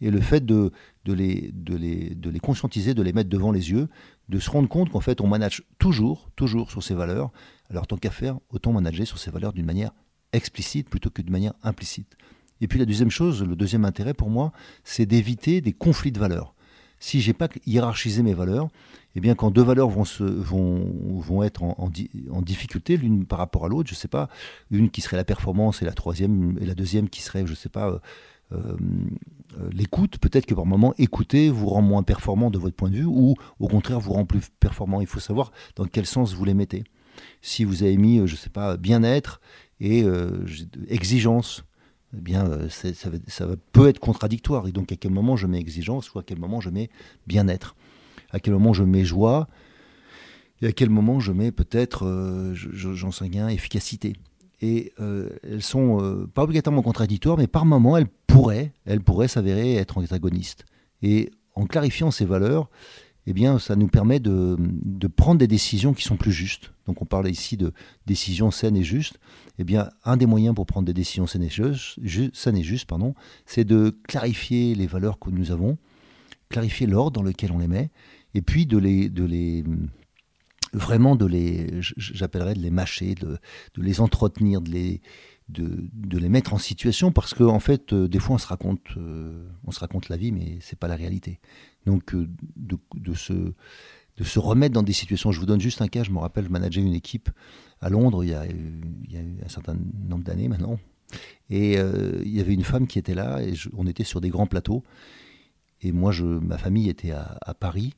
Et 0.00 0.10
le 0.10 0.20
fait 0.20 0.44
de, 0.44 0.72
de, 1.04 1.12
les, 1.12 1.50
de, 1.52 1.76
les, 1.76 2.14
de 2.14 2.30
les 2.30 2.40
conscientiser, 2.40 2.94
de 2.94 3.02
les 3.02 3.12
mettre 3.12 3.28
devant 3.28 3.52
les 3.52 3.70
yeux, 3.70 3.88
de 4.28 4.38
se 4.38 4.48
rendre 4.50 4.68
compte 4.68 4.90
qu'en 4.90 5.00
fait, 5.00 5.20
on 5.20 5.26
manage 5.26 5.62
toujours, 5.78 6.30
toujours 6.36 6.70
sur 6.70 6.82
ces 6.82 6.94
valeurs. 6.94 7.30
Alors, 7.68 7.86
tant 7.86 7.96
qu'à 7.96 8.10
faire, 8.10 8.38
autant 8.48 8.72
manager 8.72 9.06
sur 9.06 9.18
ces 9.18 9.30
valeurs 9.30 9.52
d'une 9.52 9.66
manière 9.66 9.92
explicite 10.32 10.88
plutôt 10.88 11.10
que 11.10 11.22
de 11.22 11.30
manière 11.30 11.54
implicite. 11.62 12.16
Et 12.60 12.68
puis 12.68 12.78
la 12.78 12.84
deuxième 12.84 13.10
chose, 13.10 13.42
le 13.42 13.56
deuxième 13.56 13.84
intérêt 13.84 14.14
pour 14.14 14.30
moi, 14.30 14.52
c'est 14.84 15.06
d'éviter 15.06 15.60
des 15.60 15.72
conflits 15.72 16.12
de 16.12 16.18
valeurs. 16.18 16.54
Si 16.98 17.22
j'ai 17.22 17.32
pas 17.32 17.48
hiérarchisé 17.66 18.22
mes 18.22 18.34
valeurs, 18.34 18.68
eh 19.14 19.20
bien 19.20 19.34
quand 19.34 19.50
deux 19.50 19.62
valeurs 19.62 19.88
vont, 19.88 20.04
se, 20.04 20.22
vont, 20.22 20.84
vont 21.18 21.42
être 21.42 21.62
en, 21.62 21.90
en, 22.30 22.42
difficulté 22.42 22.98
l'une 22.98 23.24
par 23.24 23.38
rapport 23.38 23.64
à 23.64 23.68
l'autre, 23.68 23.88
je 23.88 23.94
sais 23.94 24.08
pas, 24.08 24.28
une 24.70 24.90
qui 24.90 25.00
serait 25.00 25.16
la 25.16 25.24
performance 25.24 25.80
et 25.80 25.86
la 25.86 25.92
troisième 25.92 26.58
et 26.60 26.66
la 26.66 26.74
deuxième 26.74 27.08
qui 27.08 27.22
serait, 27.22 27.46
je 27.46 27.54
sais 27.54 27.70
pas, 27.70 27.88
euh, 27.88 27.98
euh, 28.52 28.76
l'écoute, 29.72 30.18
peut-être 30.18 30.46
que 30.46 30.54
par 30.54 30.66
moment, 30.66 30.94
écouter 30.98 31.48
vous 31.48 31.68
rend 31.68 31.82
moins 31.82 32.02
performant 32.02 32.50
de 32.50 32.58
votre 32.58 32.76
point 32.76 32.90
de 32.90 32.96
vue 32.96 33.06
ou 33.06 33.34
au 33.58 33.68
contraire 33.68 33.98
vous 33.98 34.12
rend 34.12 34.26
plus 34.26 34.48
performant. 34.60 35.00
Il 35.00 35.06
faut 35.06 35.20
savoir 35.20 35.52
dans 35.76 35.86
quel 35.86 36.06
sens 36.06 36.34
vous 36.34 36.44
les 36.44 36.54
mettez. 36.54 36.84
Si 37.42 37.64
vous 37.64 37.82
avez 37.82 37.96
mis, 37.96 38.26
je 38.26 38.36
sais 38.36 38.50
pas, 38.50 38.76
bien-être 38.76 39.40
et 39.80 40.04
euh, 40.04 40.44
exigence, 40.88 41.64
eh 42.16 42.20
bien, 42.20 42.46
euh, 42.46 42.68
ça, 42.68 43.46
peut 43.72 43.88
être 43.88 43.98
contradictoire. 43.98 44.68
Et 44.68 44.72
donc, 44.72 44.92
à 44.92 44.96
quel 44.96 45.10
moment 45.10 45.36
je 45.36 45.46
mets 45.46 45.58
exigence 45.58 46.12
ou 46.12 46.18
à 46.18 46.22
quel 46.22 46.38
moment 46.38 46.60
je 46.60 46.70
mets 46.70 46.90
bien-être? 47.26 47.76
À 48.30 48.40
quel 48.40 48.54
moment 48.54 48.72
je 48.72 48.84
mets 48.84 49.04
joie? 49.04 49.48
Et 50.62 50.66
à 50.66 50.72
quel 50.72 50.90
moment 50.90 51.20
je 51.20 51.32
mets 51.32 51.52
peut-être, 51.52 52.04
euh, 52.04 52.54
j'en 52.54 53.10
sais 53.10 53.24
rien, 53.24 53.48
efficacité? 53.48 54.14
Et 54.62 54.92
elles 54.98 55.62
sont 55.62 56.28
pas 56.34 56.42
obligatoirement 56.42 56.82
contradictoires, 56.82 57.38
mais 57.38 57.46
par 57.46 57.64
moments, 57.64 57.96
elles 57.96 58.08
pourraient, 58.26 58.74
elles 58.84 59.00
pourraient 59.00 59.26
s'avérer 59.26 59.76
être 59.76 59.96
antagonistes. 59.96 60.66
Et 61.00 61.30
en 61.54 61.64
clarifiant 61.64 62.10
ces 62.10 62.26
valeurs, 62.26 62.68
eh 63.26 63.32
bien, 63.32 63.58
ça 63.58 63.76
nous 63.76 63.88
permet 63.88 64.18
de, 64.20 64.56
prendre 65.16 65.38
des 65.38 65.46
décisions 65.46 65.92
qui 65.92 66.02
sont 66.04 66.16
plus 66.16 66.32
justes. 66.32 66.72
Donc, 66.86 67.02
on 67.02 67.04
parle 67.04 67.28
ici 67.28 67.56
de 67.56 67.72
décisions 68.06 68.50
saines 68.50 68.76
et 68.76 68.82
justes. 68.82 69.18
Eh 69.58 69.64
bien, 69.64 69.90
un 70.04 70.16
des 70.16 70.26
moyens 70.26 70.54
pour 70.54 70.66
prendre 70.66 70.86
des 70.86 70.94
décisions 70.94 71.26
saines 71.26 71.42
et 71.42 71.50
justes, 71.50 72.86
pardon, 72.86 73.14
c'est 73.46 73.64
de 73.64 73.96
clarifier 74.08 74.74
les 74.74 74.86
valeurs 74.86 75.18
que 75.18 75.30
nous 75.30 75.50
avons, 75.50 75.76
clarifier 76.48 76.86
l'ordre 76.86 77.12
dans 77.12 77.22
lequel 77.22 77.52
on 77.52 77.58
les 77.58 77.68
met, 77.68 77.90
et 78.34 78.42
puis 78.42 78.66
de 78.66 78.78
les, 78.78 79.08
de 79.08 79.24
les 79.24 79.64
vraiment 80.72 81.16
de 81.16 81.26
les, 81.26 81.66
j'appellerais 81.80 82.54
de 82.54 82.60
les 82.60 82.70
mâcher, 82.70 83.16
de, 83.16 83.38
de 83.74 83.82
les 83.82 84.00
entretenir, 84.00 84.60
de 84.60 84.70
les, 84.70 85.00
de, 85.50 86.18
les 86.18 86.28
mettre 86.28 86.54
en 86.54 86.58
situation 86.58 87.12
parce 87.12 87.34
qu'en 87.34 87.54
en 87.54 87.60
fait, 87.60 87.92
euh, 87.92 88.08
des 88.08 88.18
fois, 88.18 88.36
on 88.36 88.38
se 88.38 88.46
raconte, 88.46 88.80
euh, 88.96 89.48
on 89.64 89.70
se 89.70 89.80
raconte 89.80 90.08
la 90.08 90.16
vie, 90.16 90.32
mais 90.32 90.58
c'est 90.60 90.78
pas 90.78 90.88
la 90.88 90.96
réalité. 90.96 91.40
Donc, 91.86 92.14
euh, 92.14 92.28
de, 92.56 93.14
se, 93.14 93.32
de 93.32 94.24
se 94.24 94.38
remettre 94.38 94.74
dans 94.74 94.82
des 94.82 94.92
situations. 94.92 95.32
Je 95.32 95.40
vous 95.40 95.46
donne 95.46 95.60
juste 95.60 95.82
un 95.82 95.88
cas. 95.88 96.02
Je 96.02 96.10
me 96.10 96.18
rappelle, 96.18 96.44
je 96.44 96.50
manageais 96.50 96.80
une 96.80 96.94
équipe 96.94 97.30
à 97.80 97.88
Londres 97.88 98.24
il 98.24 98.30
y 98.30 98.34
a, 98.34 98.46
il 98.46 99.12
y 99.12 99.16
a 99.16 99.20
un 99.20 99.48
certain 99.48 99.74
nombre 100.08 100.24
d'années 100.24 100.48
maintenant. 100.48 100.78
Et 101.48 101.72
il 101.72 102.28
y 102.28 102.40
avait 102.40 102.54
une 102.54 102.62
femme 102.62 102.86
qui 102.86 102.98
était 102.98 103.14
là, 103.14 103.42
et 103.42 103.54
on 103.76 103.86
était 103.88 104.04
sur 104.04 104.20
des 104.20 104.28
grands 104.28 104.46
plateaux. 104.46 104.84
Et 105.82 105.90
moi, 105.90 106.12
je, 106.12 106.24
ma 106.24 106.58
famille 106.58 106.88
était 106.88 107.10
à, 107.10 107.38
à 107.40 107.54
Paris. 107.54 107.94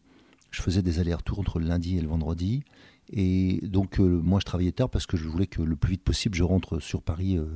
Je 0.50 0.62
faisais 0.62 0.80
des 0.80 1.00
allers-retours 1.00 1.40
entre 1.40 1.58
le 1.58 1.66
lundi 1.66 1.98
et 1.98 2.00
le 2.00 2.08
vendredi. 2.08 2.62
Et 3.10 3.60
donc, 3.62 4.00
euh, 4.00 4.20
moi, 4.22 4.40
je 4.40 4.44
travaillais 4.44 4.72
tard 4.72 4.88
parce 4.88 5.06
que 5.06 5.16
je 5.16 5.28
voulais 5.28 5.46
que 5.46 5.62
le 5.62 5.76
plus 5.76 5.92
vite 5.92 6.04
possible, 6.04 6.34
je 6.34 6.44
rentre 6.44 6.78
sur 6.78 7.02
Paris 7.02 7.36
euh, 7.36 7.46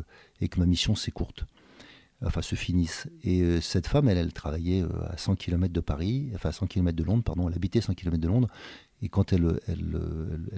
et 0.41 0.49
que 0.49 0.59
ma 0.59 0.67
mission 0.67 0.95
s'écourte, 0.95 1.45
enfin 2.25 2.43
se 2.43 2.55
finisse. 2.55 3.09
Et 3.23 3.43
euh, 3.43 3.61
cette 3.61 3.87
femme, 3.87 4.09
elle, 4.09 4.33
travaillait 4.33 4.85
à 5.09 5.17
100 5.17 5.37
km 5.37 5.73
de 5.73 5.81
Paris, 5.81 6.31
enfin 6.35 6.51
à 6.51 6.53
100 6.53 6.67
km 6.67 6.97
de 6.97 7.05
Londres, 7.05 7.23
pardon, 7.23 7.49
elle 7.49 7.55
habitait 7.55 7.81
100 7.81 7.95
km 7.95 8.19
de 8.19 8.29
Londres. 8.29 8.49
Et 9.03 9.09
quand 9.09 9.35
elle 9.35 9.61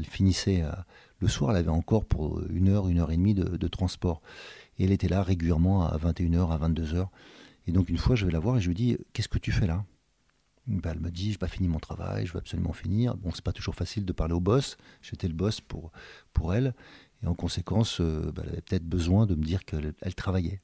finissait 0.04 0.62
le 1.18 1.26
soir, 1.26 1.50
elle 1.50 1.56
avait 1.56 1.70
encore 1.70 2.04
pour 2.04 2.40
une 2.50 2.68
heure, 2.68 2.86
une 2.86 3.00
heure 3.00 3.10
et 3.10 3.16
demie 3.16 3.34
de, 3.34 3.56
de 3.56 3.68
transport. 3.68 4.22
Et 4.78 4.84
elle 4.84 4.92
était 4.92 5.08
là 5.08 5.24
régulièrement 5.24 5.84
à 5.84 5.98
21h, 5.98 6.52
à 6.52 6.68
22h. 6.68 7.08
Et 7.66 7.72
donc, 7.72 7.88
une 7.88 7.98
fois, 7.98 8.14
je 8.14 8.26
vais 8.26 8.30
la 8.30 8.38
voir 8.38 8.58
et 8.58 8.60
je 8.60 8.68
lui 8.68 8.76
dis 8.76 8.96
Qu'est-ce 9.12 9.28
que 9.28 9.40
tu 9.40 9.50
fais 9.50 9.66
là? 9.66 9.84
Elle 10.84 11.00
me 11.00 11.10
dit, 11.10 11.32
je 11.32 11.38
pas 11.38 11.48
fini 11.48 11.68
mon 11.68 11.78
travail, 11.78 12.26
je 12.26 12.32
veux 12.32 12.38
absolument 12.38 12.72
finir. 12.72 13.16
Bon, 13.16 13.30
c'est 13.32 13.44
pas 13.44 13.52
toujours 13.52 13.74
facile 13.74 14.04
de 14.04 14.12
parler 14.12 14.34
au 14.34 14.40
boss. 14.40 14.76
J'étais 15.02 15.28
le 15.28 15.34
boss 15.34 15.60
pour, 15.60 15.92
pour 16.32 16.54
elle. 16.54 16.74
Et 17.22 17.26
en 17.26 17.34
conséquence, 17.34 18.00
euh, 18.00 18.30
bah, 18.32 18.42
elle 18.44 18.52
avait 18.52 18.62
peut-être 18.62 18.84
besoin 18.84 19.26
de 19.26 19.34
me 19.34 19.44
dire 19.44 19.64
qu'elle 19.64 19.94
elle 20.00 20.14
travaillait. 20.14 20.60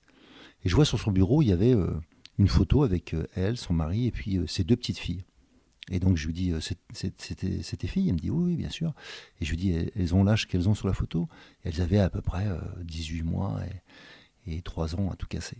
Et 0.64 0.68
je 0.68 0.74
vois 0.74 0.84
sur 0.84 0.98
son 0.98 1.10
bureau, 1.10 1.42
il 1.42 1.48
y 1.48 1.52
avait 1.52 1.74
euh, 1.74 1.92
une 2.38 2.48
photo 2.48 2.82
avec 2.82 3.14
euh, 3.14 3.26
elle, 3.34 3.56
son 3.56 3.72
mari, 3.72 4.06
et 4.06 4.10
puis 4.10 4.40
ses 4.46 4.64
deux 4.64 4.76
petites 4.76 4.98
filles. 4.98 5.24
Et 5.90 6.00
donc 6.00 6.16
je 6.16 6.26
lui 6.26 6.32
dis, 6.32 6.50
c'était 6.60 7.60
tes 7.60 7.86
filles 7.86 8.08
Elle 8.08 8.14
me 8.14 8.18
dit, 8.18 8.30
oui, 8.30 8.44
oui, 8.52 8.56
bien 8.56 8.70
sûr. 8.70 8.94
Et 9.40 9.44
je 9.44 9.50
lui 9.50 9.58
dis, 9.58 9.72
elles 9.94 10.14
ont 10.14 10.24
l'âge 10.24 10.46
qu'elles 10.48 10.66
ont 10.66 10.74
sur 10.74 10.88
la 10.88 10.94
photo? 10.94 11.28
elles 11.62 11.82
avaient 11.82 11.98
à 11.98 12.08
peu 12.08 12.22
près 12.22 12.46
18 12.80 13.22
mois 13.22 13.60
et, 14.46 14.56
et 14.56 14.62
3 14.62 14.94
ans 14.96 15.10
à 15.10 15.16
tout 15.16 15.26
casser. 15.26 15.58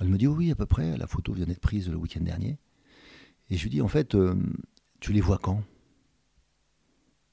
Elle 0.00 0.08
me 0.08 0.16
dit, 0.16 0.26
oui, 0.26 0.50
à 0.50 0.54
peu 0.54 0.64
près. 0.64 0.96
La 0.96 1.06
photo 1.06 1.34
vient 1.34 1.44
d'être 1.44 1.60
prise 1.60 1.90
le 1.90 1.96
week-end 1.96 2.22
dernier. 2.22 2.56
Et 3.50 3.56
je 3.56 3.62
lui 3.64 3.70
dis, 3.70 3.82
en 3.82 3.88
fait, 3.88 4.14
euh, 4.14 4.34
tu 5.00 5.12
les 5.12 5.20
vois 5.20 5.38
quand? 5.38 5.62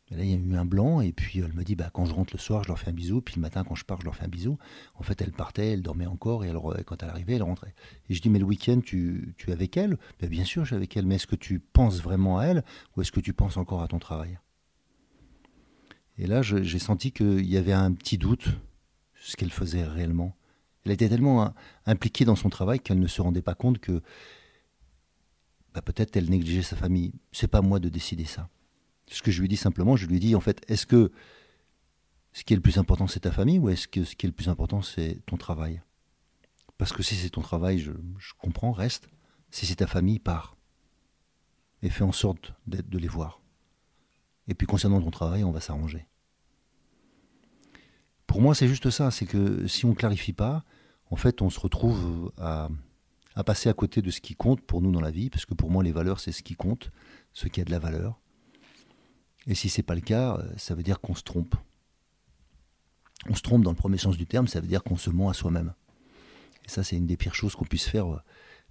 Là, 0.09 0.23
il 0.23 0.29
y 0.29 0.33
a 0.33 0.37
eu 0.37 0.55
un 0.55 0.65
blanc, 0.65 1.01
et 1.01 1.11
puis 1.11 1.39
elle 1.39 1.53
me 1.53 1.63
dit, 1.63 1.75
bah, 1.75 1.89
quand 1.93 2.05
je 2.05 2.13
rentre 2.13 2.33
le 2.33 2.39
soir, 2.39 2.63
je 2.63 2.69
leur 2.69 2.79
fais 2.79 2.89
un 2.89 2.93
bisou, 2.93 3.19
puis 3.19 3.35
le 3.35 3.41
matin, 3.41 3.65
quand 3.67 3.75
je 3.75 3.83
pars, 3.83 3.99
je 3.99 4.05
leur 4.05 4.15
fais 4.15 4.23
un 4.23 4.29
bisou. 4.29 4.57
En 4.95 5.03
fait, 5.03 5.21
elle 5.21 5.33
partait, 5.33 5.73
elle 5.73 5.81
dormait 5.81 6.05
encore, 6.05 6.45
et 6.45 6.49
alors, 6.49 6.73
quand 6.85 7.03
elle 7.03 7.09
arrivait, 7.09 7.35
elle 7.35 7.43
rentrait. 7.43 7.75
Et 8.09 8.13
je 8.13 8.21
dis, 8.21 8.29
mais 8.29 8.39
le 8.39 8.45
week-end, 8.45 8.79
tu, 8.79 9.35
tu 9.37 9.49
es 9.49 9.53
avec 9.53 9.75
elle? 9.75 9.97
Ben, 10.21 10.29
Bien 10.29 10.45
sûr, 10.45 10.63
je 10.63 10.67
suis 10.67 10.75
avec 10.75 10.95
elle, 10.95 11.05
mais 11.05 11.15
est-ce 11.15 11.27
que 11.27 11.35
tu 11.35 11.59
penses 11.59 12.01
vraiment 12.01 12.39
à 12.39 12.45
elle, 12.45 12.63
ou 12.95 13.01
est-ce 13.01 13.11
que 13.11 13.19
tu 13.19 13.33
penses 13.33 13.57
encore 13.57 13.81
à 13.81 13.89
ton 13.89 13.99
travail? 13.99 14.39
Et 16.17 16.25
là, 16.25 16.41
j'ai 16.41 16.79
senti 16.79 17.11
qu'il 17.11 17.45
y 17.45 17.57
avait 17.57 17.73
un 17.73 17.91
petit 17.91 18.17
doute, 18.17 18.47
ce 19.15 19.35
qu'elle 19.35 19.51
faisait 19.51 19.83
réellement. 19.83 20.35
Elle 20.83 20.93
était 20.93 21.09
tellement 21.09 21.53
impliquée 21.85 22.23
dans 22.25 22.37
son 22.37 22.49
travail 22.49 22.79
qu'elle 22.79 22.99
ne 22.99 23.07
se 23.07 23.21
rendait 23.21 23.41
pas 23.41 23.55
compte 23.55 23.79
que 23.79 24.01
bah, 25.77 25.93
peut-être 25.93 26.17
elle 26.17 26.27
négligeait 26.27 26.63
sa 26.63 26.75
famille. 26.75 27.13
C'est 27.31 27.47
pas 27.47 27.61
moi 27.61 27.79
de 27.79 27.87
décider 27.87 28.25
ça. 28.25 28.49
Ce 29.07 29.21
que 29.21 29.29
je 29.29 29.41
lui 29.41 29.47
dis 29.47 29.57
simplement, 29.57 29.95
je 29.95 30.07
lui 30.07 30.19
dis 30.19 30.35
en 30.35 30.39
fait, 30.39 30.65
est-ce 30.67 30.87
que 30.87 31.11
ce 32.33 32.43
qui 32.43 32.53
est 32.53 32.55
le 32.55 32.63
plus 32.63 32.79
important 32.79 33.05
c'est 33.05 33.21
ta 33.21 33.31
famille 33.31 33.59
ou 33.59 33.69
est-ce 33.69 33.87
que 33.87 34.03
ce 34.03 34.15
qui 34.15 34.25
est 34.25 34.29
le 34.29 34.33
plus 34.33 34.49
important 34.49 34.81
c'est 34.81 35.19
ton 35.27 35.37
travail? 35.37 35.83
Parce 36.79 36.93
que 36.93 37.03
si 37.03 37.15
c'est 37.15 37.29
ton 37.29 37.41
travail, 37.41 37.77
je, 37.77 37.91
comprends, 38.39 38.71
reste. 38.71 39.07
Si 39.51 39.67
c'est 39.67 39.75
ta 39.75 39.87
famille, 39.87 40.17
pars. 40.17 40.57
Et 41.83 41.91
fais 41.91 42.03
en 42.03 42.11
sorte 42.11 42.53
de 42.65 42.97
les 42.97 43.07
voir. 43.07 43.39
Et 44.47 44.55
puis 44.55 44.65
concernant 44.65 44.99
ton 44.99 45.11
travail, 45.11 45.43
on 45.43 45.51
va 45.51 45.59
s'arranger. 45.59 46.07
Pour 48.25 48.41
moi, 48.41 48.55
c'est 48.55 48.67
juste 48.67 48.89
ça, 48.89 49.11
c'est 49.11 49.25
que 49.25 49.67
si 49.67 49.85
on 49.85 49.89
ne 49.89 49.95
clarifie 49.95 50.33
pas, 50.33 50.63
en 51.11 51.15
fait, 51.15 51.41
on 51.41 51.49
se 51.49 51.59
retrouve 51.59 52.31
à, 52.37 52.69
à 53.37 53.43
passer 53.43 53.69
à 53.69 53.73
côté 53.73 54.01
de 54.01 54.09
ce 54.09 54.19
qui 54.19 54.33
compte 54.33 54.61
pour 54.61 54.81
nous 54.81 54.91
dans 54.91 54.99
la 54.99 55.11
vie, 55.11 55.29
parce 55.29 55.45
que 55.45 55.53
pour 55.53 55.69
moi, 55.69 55.83
les 55.83 55.91
valeurs, 55.91 56.19
c'est 56.19 56.31
ce 56.31 56.41
qui 56.41 56.55
compte, 56.55 56.89
ce 57.33 57.47
qui 57.47 57.61
a 57.61 57.63
de 57.63 57.69
la 57.69 57.77
valeur. 57.77 58.19
Et 59.45 59.53
si 59.53 59.69
c'est 59.69 59.83
pas 59.83 59.93
le 59.93 60.01
cas, 60.01 60.37
euh, 60.37 60.51
ça 60.57 60.73
veut 60.73 60.81
dire 60.81 60.99
qu'on 60.99 61.13
se 61.13 61.21
trompe. 61.21 61.53
On 63.29 63.35
se 63.35 63.43
trompe 63.43 63.61
dans 63.61 63.69
le 63.69 63.77
premier 63.77 63.99
sens 63.99 64.17
du 64.17 64.25
terme, 64.25 64.47
ça 64.47 64.59
veut 64.59 64.67
dire 64.67 64.83
qu'on 64.83 64.97
se 64.97 65.11
ment 65.11 65.29
à 65.29 65.35
soi-même. 65.35 65.75
Et 66.65 66.69
ça, 66.69 66.83
c'est 66.83 66.97
une 66.97 67.05
des 67.05 67.15
pires 67.15 67.35
choses 67.35 67.55
qu'on 67.55 67.65
puisse 67.65 67.87
faire 67.87 68.11
euh, 68.11 68.19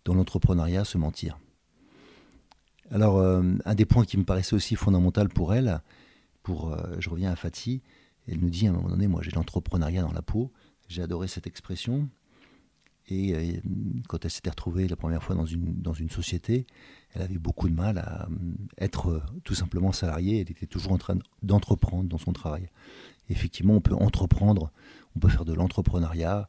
dans 0.05 0.15
l'entrepreneuriat, 0.15 0.85
se 0.85 0.99
mentir. 0.99 1.39
Alors, 2.91 3.19
euh, 3.19 3.45
un 3.65 3.75
des 3.77 3.87
points 3.87 4.05
qui 4.05 4.17
me 4.17 4.25
paraissait 4.25 4.57
aussi 4.57 4.75
fondamental 4.75 5.29
pour 5.29 5.55
elle, 5.55 5.81
pour, 6.43 6.77
je 7.01 7.11
reviens 7.11 7.33
à 7.33 7.37
Fatih, 7.37 7.83
elle 8.29 8.39
nous 8.39 8.51
dit 8.51 8.67
à 8.67 8.71
un 8.71 8.73
moment 8.73 8.89
donné, 8.89 9.09
moi 9.09 9.21
j'ai 9.21 9.33
l'entrepreneuriat 9.33 10.03
dans 10.03 10.13
la 10.13 10.23
peau, 10.23 10.53
j'ai 10.87 11.03
adoré 11.03 11.27
cette 11.27 11.49
expression, 11.49 12.09
et 13.09 13.63
quand 14.09 14.25
elle 14.25 14.31
s'était 14.31 14.51
retrouvée 14.51 14.89
la 14.89 14.97
première 14.97 15.23
fois 15.23 15.37
dans 15.37 15.47
une, 15.47 15.81
dans 15.81 15.93
une 15.93 16.11
société, 16.11 16.67
elle 17.15 17.23
avait 17.23 17.39
beaucoup 17.39 17.69
de 17.69 17.75
mal 17.75 17.99
à 17.99 18.25
euh, 18.25 18.35
être 18.79 19.11
euh, 19.11 19.23
tout 19.45 19.55
simplement 19.55 19.93
salariée. 19.93 20.41
Elle 20.41 20.51
était 20.51 20.67
toujours 20.67 20.93
en 20.93 20.99
train 20.99 21.17
d'entreprendre 21.43 22.09
dans 22.09 22.19
son 22.19 22.33
travail. 22.33 22.69
effectivement, 23.29 23.75
on 23.75 23.81
peut 23.81 23.95
entreprendre, 23.95 24.73
on 25.15 25.21
peut 25.21 25.29
faire 25.29 25.45
de 25.45 25.53
l'entrepreneuriat 25.53 26.49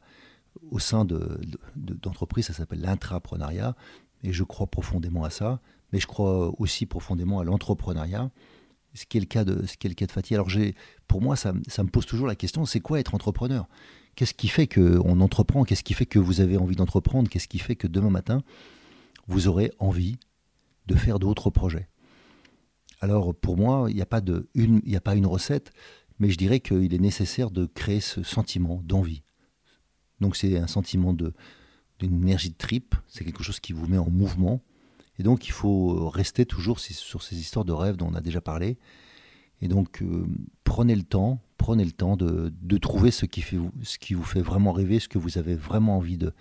au 0.70 0.80
sein 0.80 1.04
d'entreprises, 1.04 2.46
de, 2.48 2.52
ça 2.52 2.58
s'appelle 2.58 2.80
l'intrapreneuriat. 2.80 3.76
Et 4.24 4.32
je 4.32 4.42
crois 4.42 4.66
profondément 4.66 5.22
à 5.22 5.30
ça. 5.30 5.60
Mais 5.92 6.00
je 6.00 6.06
crois 6.06 6.52
aussi 6.60 6.86
profondément 6.86 7.38
à 7.38 7.44
l'entrepreneuriat 7.44 8.30
ce 8.94 9.06
qui 9.06 9.18
est 9.18 9.20
le 9.20 9.26
cas 9.26 9.44
de, 9.44 9.64
ce 9.66 9.76
de 9.88 10.10
Fatih. 10.10 10.34
Alors 10.34 10.48
pour 11.06 11.22
moi, 11.22 11.36
ça, 11.36 11.52
me 11.52 11.88
pose 11.88 12.06
toujours 12.06 12.26
la 12.26 12.34
question, 12.34 12.66
c'est 12.66 12.80
quoi 12.80 12.98
être 13.00 13.14
entrepreneur? 13.14 13.68
Qu'est-ce 14.18 14.34
qui 14.34 14.48
fait 14.48 14.66
qu'on 14.66 15.20
entreprend 15.20 15.62
Qu'est-ce 15.62 15.84
qui 15.84 15.94
fait 15.94 16.04
que 16.04 16.18
vous 16.18 16.40
avez 16.40 16.56
envie 16.56 16.74
d'entreprendre 16.74 17.28
Qu'est-ce 17.28 17.46
qui 17.46 17.60
fait 17.60 17.76
que 17.76 17.86
demain 17.86 18.10
matin, 18.10 18.42
vous 19.28 19.46
aurez 19.46 19.70
envie 19.78 20.16
de 20.88 20.96
faire 20.96 21.20
d'autres 21.20 21.50
projets? 21.50 21.88
Alors 23.00 23.32
pour 23.32 23.56
moi, 23.56 23.86
il 23.88 23.94
n'y 23.94 24.02
a, 24.02 24.06
pas 24.06 24.20
une, 25.14 25.26
recette, 25.26 25.70
mais 26.18 26.30
je 26.30 26.36
dirais 26.36 26.58
qu'il 26.58 26.92
est 26.92 26.98
nécessaire 26.98 27.52
de 27.52 27.66
créer 27.66 28.00
ce 28.00 28.24
sentiment 28.24 28.82
d'envie. 28.82 29.22
Donc 30.20 30.34
c'est 30.34 30.58
un 30.58 30.66
sentiment 30.66 31.12
d'une 31.12 31.32
énergie 32.02 32.50
de 32.50 32.58
trip, 32.58 32.96
c'est 33.06 33.24
quelque 33.24 33.44
chose 33.44 33.60
qui 33.60 33.72
vous 33.72 33.86
met 33.86 33.98
en 33.98 34.10
mouvement. 34.10 34.60
Et 35.20 35.22
donc 35.22 35.46
il 35.46 35.52
faut 35.52 36.08
rester 36.08 36.44
toujours 36.44 36.80
sur 36.80 37.22
ces 37.22 37.38
histoires 37.38 37.64
de 37.64 37.72
rêves 37.72 37.94
dont 37.94 38.08
on 38.10 38.16
a 38.16 38.20
déjà 38.20 38.40
parlé. 38.40 38.78
Et 39.60 39.68
donc 39.68 40.02
euh, 40.02 40.26
prenez 40.64 40.94
le 40.94 41.02
temps, 41.02 41.40
prenez 41.56 41.84
le 41.84 41.92
temps 41.92 42.16
de, 42.16 42.78
trouver 42.78 43.10
ce 43.10 43.26
qui, 43.26 43.42
vous 44.14 44.22
fait 44.22 44.40
vraiment 44.40 44.72
rêver, 44.72 45.00
ce 45.00 45.08
que 45.08 45.18
vous 45.18 45.38
avez 45.38 45.54
vraiment 45.54 45.96
envie 45.96 46.18
de, 46.18 46.32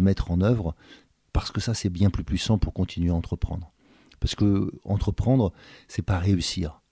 mettre 0.00 0.30
en 0.30 0.40
œuvre, 0.40 0.74
parce 1.32 1.50
que 1.50 1.60
ça, 1.60 1.74
c'est 1.74 1.90
bien 1.90 2.10
plus 2.10 2.24
puissant 2.24 2.58
pour 2.58 2.72
continuer 2.72 3.10
à 3.10 3.14
entreprendre. 3.14 3.72
Parce 4.20 4.34
que 4.34 4.72
entreprendre, 4.84 5.52
c'est 5.88 6.02
pas 6.02 6.18
réussir. 6.18 6.82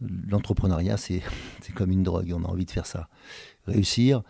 L'entrepreneuriat, 0.00 0.96
c'est 0.96 1.22
comme 1.74 1.90
une 1.90 2.02
drogue, 2.02 2.32
on 2.34 2.44
a 2.44 2.48
envie 2.48 2.66
de 2.66 2.70
faire 2.70 2.86
ça. 2.86 3.08
Réussir, 3.66 4.22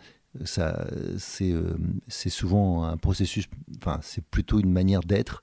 ça, 0.45 0.87
c'est 1.19 1.53
euh, 1.53 1.77
souvent 2.09 2.85
un 2.85 2.97
processus, 2.97 3.47
enfin, 3.79 3.99
c'est 4.03 4.25
plutôt 4.25 4.61
une 4.61 4.73
manière 4.73 5.01
d'être 5.01 5.43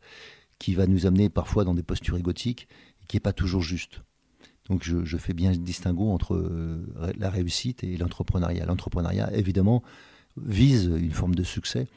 qui 0.59 0.75
va 0.75 0.88
nous 0.88 1.05
amener 1.05 1.29
parfois 1.29 1.65
dans 1.65 1.73
des 1.73 1.83
postures 1.83 2.17
égotiques 2.17 2.67
et 3.01 3.05
qui 3.05 3.17
n'est 3.17 3.21
pas 3.21 3.33
toujours 3.33 3.62
juste. 3.62 4.01
Donc 4.70 4.84
je, 4.84 5.17
fais 5.17 5.34
bien 5.34 5.51
le 5.51 5.58
distinguo 5.58 6.10
entre 6.12 6.36
euh, 6.36 6.86
la 7.17 7.29
réussite 7.29 7.84
et 7.84 7.98
l'entrepreneuriat. 7.98 8.65
L'entrepreneuriat, 8.65 9.34
évidemment, 9.34 9.84
vise 10.38 10.86
une 10.86 11.12
forme 11.12 11.36
de 11.36 11.43
succès, 11.43 11.88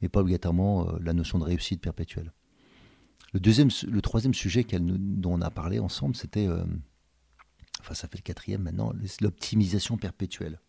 mais 0.00 0.08
pas 0.08 0.20
obligatoirement 0.20 0.88
euh, 0.88 0.98
la 1.02 1.12
notion 1.12 1.38
de 1.38 1.44
réussite 1.44 1.80
perpétuelle. 1.80 2.32
Le, 3.34 4.00
troisième 4.00 4.32
sujet 4.32 4.64
dont 4.64 5.32
on 5.32 5.40
a 5.40 5.50
parlé 5.50 5.80
ensemble, 5.80 6.14
c'était, 6.14 6.46
euh, 6.46 6.64
enfin 7.80 7.92
ça 7.92 8.06
fait 8.08 8.18
le 8.18 8.22
quatrième 8.22 8.62
maintenant, 8.62 8.92
l'optimisation 9.20 9.96
perpétuelle. 9.96 10.60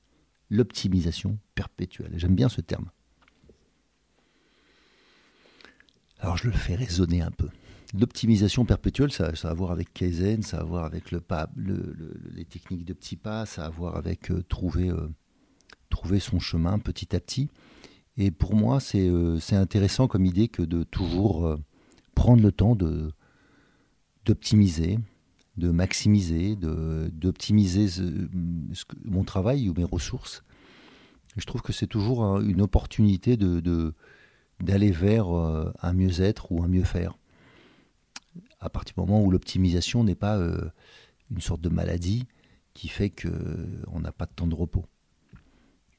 L'optimisation 0.50 1.38
perpétuelle. 1.53 2.12
J'aime 2.15 2.35
bien 2.35 2.50
ce 2.50 2.62
terme. 2.62 2.89
Alors 6.19 6.38
je 6.38 6.47
le 6.47 6.53
fais 6.53 6.75
résonner 6.75 7.21
un 7.21 7.31
peu. 7.31 7.50
L'optimisation 7.97 8.65
perpétuelle, 8.65 9.11
ça, 9.11 9.27
a 9.27 9.47
à 9.47 9.53
voir 9.53 9.71
avec 9.71 9.93
Kaizen, 9.93 10.41
ça 10.41 10.57
a 10.57 10.61
à 10.61 10.63
voir 10.63 10.85
avec 10.85 11.11
le, 11.11 11.21
les 12.33 12.43
techniques 12.43 12.83
de 12.83 12.93
petits 12.93 13.15
pas, 13.15 13.45
ça 13.45 13.63
a 13.63 13.67
à 13.67 13.69
voir 13.69 13.95
avec 13.95 14.31
euh, 14.31 14.43
trouver, 14.49 14.89
euh, 14.89 15.07
trouver 15.89 16.19
son 16.19 16.39
chemin 16.39 16.79
petit 16.79 17.15
à 17.15 17.19
petit. 17.19 17.49
Et 18.17 18.31
pour 18.31 18.55
moi, 18.55 18.79
c'est 18.79 19.07
euh, 19.07 19.39
intéressant 19.51 20.07
comme 20.07 20.25
idée 20.25 20.47
que 20.49 20.61
de 20.61 20.83
toujours 20.83 21.57
prendre 22.15 22.41
le 22.41 22.51
temps 22.51 22.75
de 22.75 23.11
d'optimiser, 24.25 24.97
de 25.55 25.69
maximiser, 25.69 26.55
d'optimiser 26.55 27.87
mon 29.03 29.23
travail 29.23 29.69
ou 29.69 29.73
mes 29.75 29.83
ressources. 29.83 30.43
je 31.37 31.45
trouve 31.45 31.61
que 31.61 31.71
c'est 31.71 31.87
toujours 31.87 32.39
une 32.39 32.61
opportunité 32.61 33.37
de 33.37 33.93
d'aller 34.59 34.91
vers 34.91 35.27
un 35.29 35.93
mieux-être 35.93 36.51
ou 36.51 36.63
un 36.63 36.67
mieux-faire 36.67 37.19
à 38.65 38.69
partir 38.69 38.95
du 38.95 39.01
moment 39.01 39.24
où 39.24 39.31
l'optimisation 39.31 40.03
n'est 40.03 40.15
pas 40.15 40.38
euh, 40.38 40.69
une 41.31 41.41
sorte 41.41 41.62
de 41.62 41.69
maladie 41.69 42.25
qui 42.74 42.88
fait 42.88 43.10
qu'on 43.10 44.00
n'a 44.00 44.12
pas 44.12 44.25
de 44.25 44.34
temps 44.36 44.48
de 44.48 44.55
repos. 44.55 44.86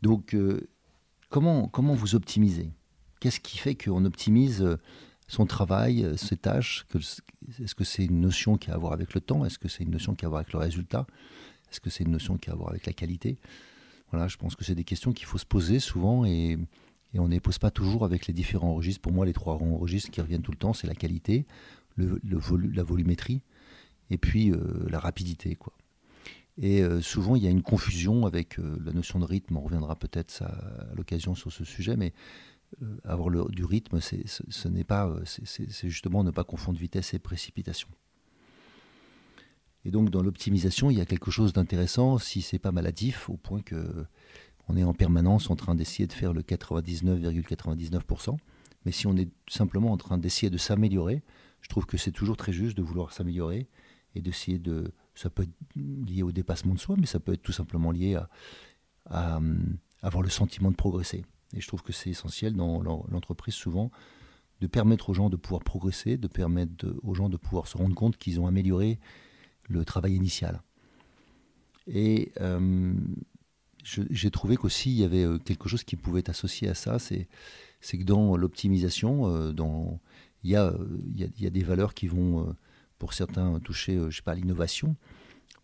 Donc, 0.03 0.35
euh, 0.35 0.69
comment, 1.31 1.69
comment 1.69 1.95
vous 1.95 2.15
optimisez? 2.15 2.71
Qu'est-ce 3.21 3.41
qui 3.41 3.57
fait 3.59 3.75
qu'on 3.75 4.05
optimise 4.05 4.63
euh, 4.63 4.77
son 5.29 5.47
travail, 5.47 6.07
ses 6.17 6.37
tâches? 6.37 6.87
Est-ce 7.59 7.75
que 7.75 7.85
c'est 7.85 8.05
une 8.05 8.21
notion 8.21 8.59
qui 8.59 8.71
a 8.71 8.75
à 8.75 8.79
voir 8.79 8.93
avec 8.93 9.15
le 9.15 9.21
temps? 9.21 9.45
Est-ce 9.45 9.59
que 9.59 9.69
c'est 9.69 9.85
une 9.85 9.93
notion 9.93 10.15
qui 10.15 10.25
a 10.25 10.29
à 10.29 10.31
voir 10.31 10.41
avec 10.41 10.53
le 10.53 10.59
résultat? 10.59 11.07
Est-ce 11.71 11.81
que 11.81 11.91
c'est 11.91 12.05
une 12.05 12.13
notion 12.13 12.37
qui 12.37 12.51
a 12.51 12.53
à 12.53 12.57
voir 12.57 12.71
avec 12.71 12.85
la 12.87 12.93
qualité? 12.93 13.39
Voilà, 14.11 14.29
je 14.29 14.37
pense 14.37 14.55
que 14.55 14.65
c'est 14.65 14.75
des 14.75 14.85
questions 14.85 15.13
qu'il 15.13 15.27
faut 15.27 15.39
se 15.39 15.47
poser 15.47 15.81
souvent 15.81 16.25
et, 16.25 16.59
et 17.13 17.19
on 17.19 17.27
ne 17.27 17.33
les 17.33 17.41
pose 17.41 17.59
pas 17.59 17.71
toujours 17.71 18.05
avec 18.05 18.27
les 18.27 18.35
différents 18.35 18.75
registres. 18.75 19.01
Pour 19.01 19.13
moi, 19.13 19.27
les 19.27 19.33
trois 19.33 19.57
registres 19.57 20.11
qui 20.11 20.21
reviennent 20.21 20.43
tout 20.43 20.53
le 20.53 20.59
temps, 20.59 20.73
c'est 20.73 20.87
la 20.87 20.95
qualité, 20.95 21.47
la 21.97 22.83
volumétrie 22.83 23.43
et 24.11 24.19
puis 24.19 24.51
euh, 24.51 24.87
la 24.89 24.99
rapidité. 24.99 25.55
Quoi. 25.57 25.73
Et 26.59 26.83
euh, 26.83 27.01
souvent, 27.01 27.37
il 27.37 27.43
y 27.43 27.47
a 27.47 27.51
une 27.51 27.63
confusion 27.63 28.27
avec 28.27 28.59
euh, 28.59 28.79
la 28.85 28.93
notion 28.93 29.19
de 29.19 29.25
rythme. 29.25 29.57
On 29.57 29.61
reviendra 29.61 29.97
peut-être 29.97 30.43
à, 30.43 30.95
l'occasion 30.95 31.35
sur 31.35 31.53
ce 31.53 31.65
sujet, 31.65 31.97
mais 31.97 32.13
avoir 33.05 33.31
du 33.49 33.65
rythme, 33.65 34.01
c'est, 34.01 34.25
ce, 34.27 34.69
n'est 34.69 34.85
pas, 34.85 35.15
c'est, 35.25 35.89
justement 35.89 36.25
ne 36.25 36.33
pas 36.33 36.43
confondre 36.43 36.79
vitesse 36.79 37.15
et 37.15 37.21
précipitation. 37.21 37.89
Et 39.85 39.93
donc, 39.93 40.11
dans 40.11 40.21
l'optimisation, 40.21 40.91
il 40.91 40.99
y 40.99 41.01
a 41.01 41.07
quelque 41.07 41.31
chose 41.31 41.53
d'intéressant 41.53 42.19
si 42.19 42.43
c'est 42.43 42.59
pas 42.59 42.73
maladif, 42.73 43.31
au 43.31 43.37
point 43.37 43.63
que 43.63 44.05
on 44.69 44.77
est 44.77 44.83
en 44.83 44.95
permanence 44.95 45.49
en 45.49 45.55
train 45.55 45.77
d'essayer 45.77 46.09
de 46.09 46.13
faire 46.13 46.33
le 46.33 46.43
99,99%. 46.43 48.37
mais 48.85 48.91
si 48.91 49.07
on 49.07 49.17
est 49.17 49.29
simplement 49.49 49.93
en 49.93 49.97
train 49.97 50.19
d'essayer 50.19 50.51
de 50.51 50.59
s'améliorer, 50.59 51.23
je 51.61 51.69
trouve 51.69 51.87
que 51.87 51.97
c'est 51.97 52.13
toujours 52.13 52.37
très 52.37 52.53
juste 52.53 52.77
de 52.77 52.83
vouloir 52.83 53.13
s'améliorer 53.13 53.69
et 54.15 54.21
d'essayer 54.21 54.59
de. 54.59 54.93
Ça 55.15 55.31
peut 55.31 55.45
être 55.45 55.77
lié 55.77 56.23
au 56.23 56.33
dépassement 56.33 56.75
de 56.75 56.79
soi, 56.79 56.97
mais 56.99 57.07
ça 57.07 57.21
peut 57.21 57.33
être 57.33 57.43
tout 57.43 57.53
simplement 57.53 57.91
lié 57.91 58.17
à, 58.17 58.29
à, 59.07 59.41
avoir 60.03 60.23
le 60.23 60.29
sentiment 60.29 60.71
de 60.71 60.77
progresser. 60.77 61.25
Et 61.55 61.61
je 61.61 61.67
trouve 61.67 61.83
que 61.83 61.93
c'est 61.93 62.11
essentiel 62.11 62.55
dans 62.55 62.83
l'entreprise 62.83 63.55
souvent 63.55 63.91
de 64.61 64.67
permettre 64.67 65.11
aux 65.11 65.15
gens 65.15 65.31
de 65.31 65.37
pouvoir 65.37 65.63
progresser, 65.63 66.17
de 66.17 66.29
permettre 66.29 66.87
aux 67.03 67.15
gens 67.15 67.29
de 67.29 67.37
pouvoir 67.37 67.67
se 67.67 67.77
rendre 67.77 67.95
compte 67.95 68.17
qu'ils 68.17 68.41
ont 68.41 68.47
amélioré 68.47 68.99
le 69.65 69.85
travail 69.85 70.15
initial. 70.15 70.63
Et 71.87 72.33
j'ai 73.85 74.31
trouvé 74.31 74.57
qu'aussi 74.57 74.91
il 74.91 74.99
y 74.99 75.05
avait 75.05 75.27
quelque 75.45 75.69
chose 75.69 75.85
qui 75.85 75.97
pouvait 75.97 76.21
être 76.21 76.31
associé 76.31 76.69
à 76.69 76.75
ça, 76.75 76.99
c'est 76.99 77.29
que 77.99 78.03
dans 78.03 78.37
l'optimisation, 78.37 79.53
dans 79.53 80.01
il 80.45 80.51
y 80.51 80.57
a, 80.57 80.73
il 81.15 81.33
y, 81.41 81.47
a, 81.47 81.51
des 81.51 81.63
valeurs 81.63 81.95
qui 81.95 82.07
vont, 82.07 82.55
pour 82.99 83.13
certains, 83.13 83.59
toucher, 83.61 84.01
pas, 84.25 84.35
l'innovation, 84.35 84.97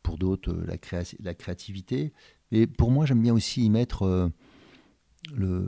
pour 0.03 0.19
d'autres, 0.19 0.53
la, 0.67 0.77
la 1.21 1.35
créativité. 1.35 2.13
Mais 2.51 2.67
pour 2.67 2.91
moi, 2.91 3.07
j'aime 3.07 3.23
bien 3.23 3.35
aussi 3.35 3.65
y 3.65 3.71
mettre 3.71 4.31
le, 5.35 5.65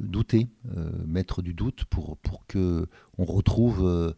douter, 0.00 0.48
euh, 0.76 0.90
mettre 1.06 1.42
du 1.42 1.54
doute 1.54 1.84
pour, 1.84 2.16
pour 2.18 2.46
que 2.46 2.86
on 3.18 3.24
retrouve 3.24 3.86
euh, 3.86 4.12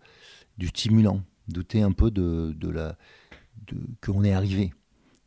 du 0.56 0.68
stimulant, 0.68 1.22
douter 1.48 1.82
un 1.82 1.92
peu 1.92 2.10
de, 2.10 2.54
de 2.56 2.68
la 2.68 2.96
de, 3.66 3.76
qu'on 4.00 4.24
est 4.24 4.32
arrivé, 4.32 4.72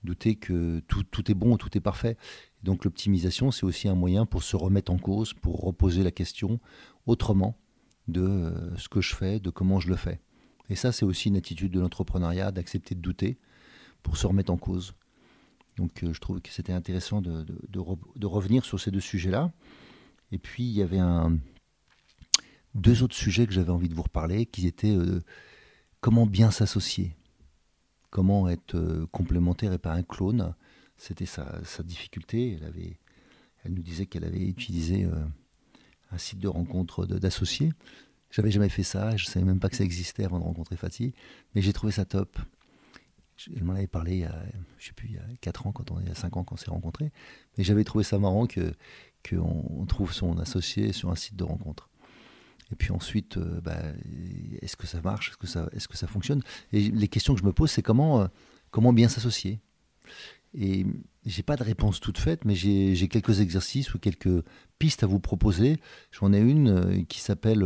douter 0.03 0.35
que 0.35 0.79
tout, 0.87 1.03
tout, 1.03 1.29
est 1.29 1.35
bon, 1.35 1.57
tout 1.57 1.77
est 1.77 1.81
parfait. 1.81 2.17
Donc 2.63 2.85
l'optimisation, 2.85 3.51
c'est 3.51 3.65
aussi 3.65 3.87
un 3.87 3.95
moyen 3.95 4.25
pour 4.25 4.43
se 4.43 4.55
remettre 4.55 4.91
en 4.91 4.97
cause, 4.97 5.33
pour 5.33 5.61
reposer 5.61 6.03
la 6.03 6.11
question 6.11 6.59
autrement 7.05 7.57
de 8.11 8.21
euh, 8.21 8.77
ce 8.77 8.89
que 8.89 9.01
je 9.01 9.15
fais, 9.15 9.39
de 9.39 9.49
comment 9.49 9.79
je 9.79 9.89
le 9.89 9.95
fais. 9.95 10.19
Et 10.69 10.75
ça, 10.75 10.91
c'est 10.91 11.05
aussi 11.05 11.29
une 11.29 11.35
attitude 11.35 11.71
de 11.71 11.79
l'entrepreneuriat, 11.79 12.51
d'accepter 12.51 12.95
de 12.95 13.01
douter 13.01 13.37
pour 14.03 14.17
se 14.17 14.27
remettre 14.27 14.51
en 14.51 14.57
cause. 14.57 14.93
Donc 15.77 16.03
euh, 16.03 16.13
je 16.13 16.19
trouve 16.19 16.41
que 16.41 16.49
c'était 16.49 16.73
intéressant 16.73 17.21
de, 17.21 17.45
de, 17.69 18.27
revenir 18.27 18.65
sur 18.65 18.79
ces 18.79 18.91
deux 18.91 18.99
sujets-là. 18.99 19.51
Et 20.31 20.37
puis 20.37 20.63
il 20.63 20.73
y 20.73 20.81
avait 20.81 20.99
un, 20.99 21.37
deux 22.75 23.03
autres 23.03 23.15
sujets 23.15 23.47
que 23.47 23.53
j'avais 23.53 23.71
envie 23.71 23.89
de 23.89 23.95
vous 23.95 24.03
reparler, 24.03 24.45
qui 24.45 24.67
étaient 24.67 24.95
euh, 24.95 25.21
comment 25.99 26.25
bien 26.25 26.51
s'associer, 26.51 27.15
comment 28.09 28.47
être 28.49 29.07
complémentaire 29.11 29.73
et 29.73 29.77
pas 29.77 29.93
un 29.93 30.03
clone. 30.03 30.53
C'était 30.97 31.25
sa, 31.25 31.61
difficulté. 31.83 32.59
Elle 33.63 33.73
nous 33.73 33.81
disait 33.81 34.05
qu'elle 34.05 34.23
avait 34.23 34.45
utilisé 34.45 35.07
un 36.11 36.17
site 36.17 36.39
de 36.39 36.47
rencontre 36.47 37.05
d'associés. 37.05 37.71
J'avais 38.29 38.51
jamais 38.51 38.69
fait 38.69 38.83
ça, 38.83 39.15
je 39.17 39.25
savais 39.25 39.45
même 39.45 39.59
pas 39.59 39.69
que 39.69 39.75
ça 39.75 39.83
existait 39.83 40.23
avant 40.23 40.39
de 40.39 40.43
rencontrer 40.43 40.77
Fatih, 40.77 41.13
mais 41.53 41.61
j'ai 41.61 41.73
trouvé 41.73 41.91
ça 41.91 42.05
top. 42.05 42.37
Elle 43.55 43.63
m'en 43.63 43.73
avait 43.73 43.87
parlé 43.87 44.13
il 44.13 44.19
y 44.19 44.25
a, 44.25 44.35
je 44.77 44.87
sais 44.87 44.93
plus, 44.93 45.09
il 45.09 45.15
y 45.15 45.17
a 45.17 45.25
4 45.41 45.67
ans, 45.67 45.71
quand 45.71 45.91
on, 45.91 45.99
il 45.99 46.07
y 46.07 46.11
a 46.11 46.15
5 46.15 46.37
ans 46.37 46.43
quand 46.43 46.53
on 46.53 46.57
s'est 46.57 46.69
rencontrés. 46.69 47.11
Mais 47.57 47.63
j'avais 47.63 47.83
trouvé 47.83 48.03
ça 48.03 48.19
marrant 48.19 48.45
que 48.45 48.73
qu'on 49.27 49.85
trouve 49.87 50.13
son 50.13 50.37
associé 50.39 50.93
sur 50.93 51.11
un 51.11 51.15
site 51.15 51.35
de 51.35 51.43
rencontre. 51.43 51.89
Et 52.71 52.75
puis 52.75 52.91
ensuite, 52.91 53.37
euh, 53.37 53.59
bah, 53.61 53.77
est-ce 54.61 54.77
que 54.77 54.87
ça 54.87 55.01
marche? 55.01 55.29
Est-ce 55.29 55.37
que 55.37 55.47
ça, 55.47 55.69
est-ce 55.73 55.87
que 55.87 55.97
ça 55.97 56.07
fonctionne? 56.07 56.41
Et 56.71 56.89
les 56.89 57.07
questions 57.07 57.33
que 57.33 57.39
je 57.39 57.45
me 57.45 57.51
pose, 57.51 57.69
c'est 57.69 57.81
comment, 57.81 58.21
euh, 58.21 58.27
comment 58.71 58.93
bien 58.93 59.09
s'associer? 59.09 59.59
Et 60.53 60.85
j'ai 61.25 61.43
pas 61.43 61.55
de 61.55 61.63
réponse 61.63 61.99
toute 61.99 62.17
faite, 62.17 62.45
mais 62.45 62.55
j'ai, 62.55 63.07
quelques 63.07 63.39
exercices 63.39 63.93
ou 63.93 63.99
quelques 63.99 64.43
pistes 64.79 65.03
à 65.03 65.07
vous 65.07 65.19
proposer. 65.19 65.79
J'en 66.11 66.33
ai 66.33 66.39
une 66.39 66.69
euh, 66.69 67.03
qui 67.07 67.19
s'appelle 67.19 67.63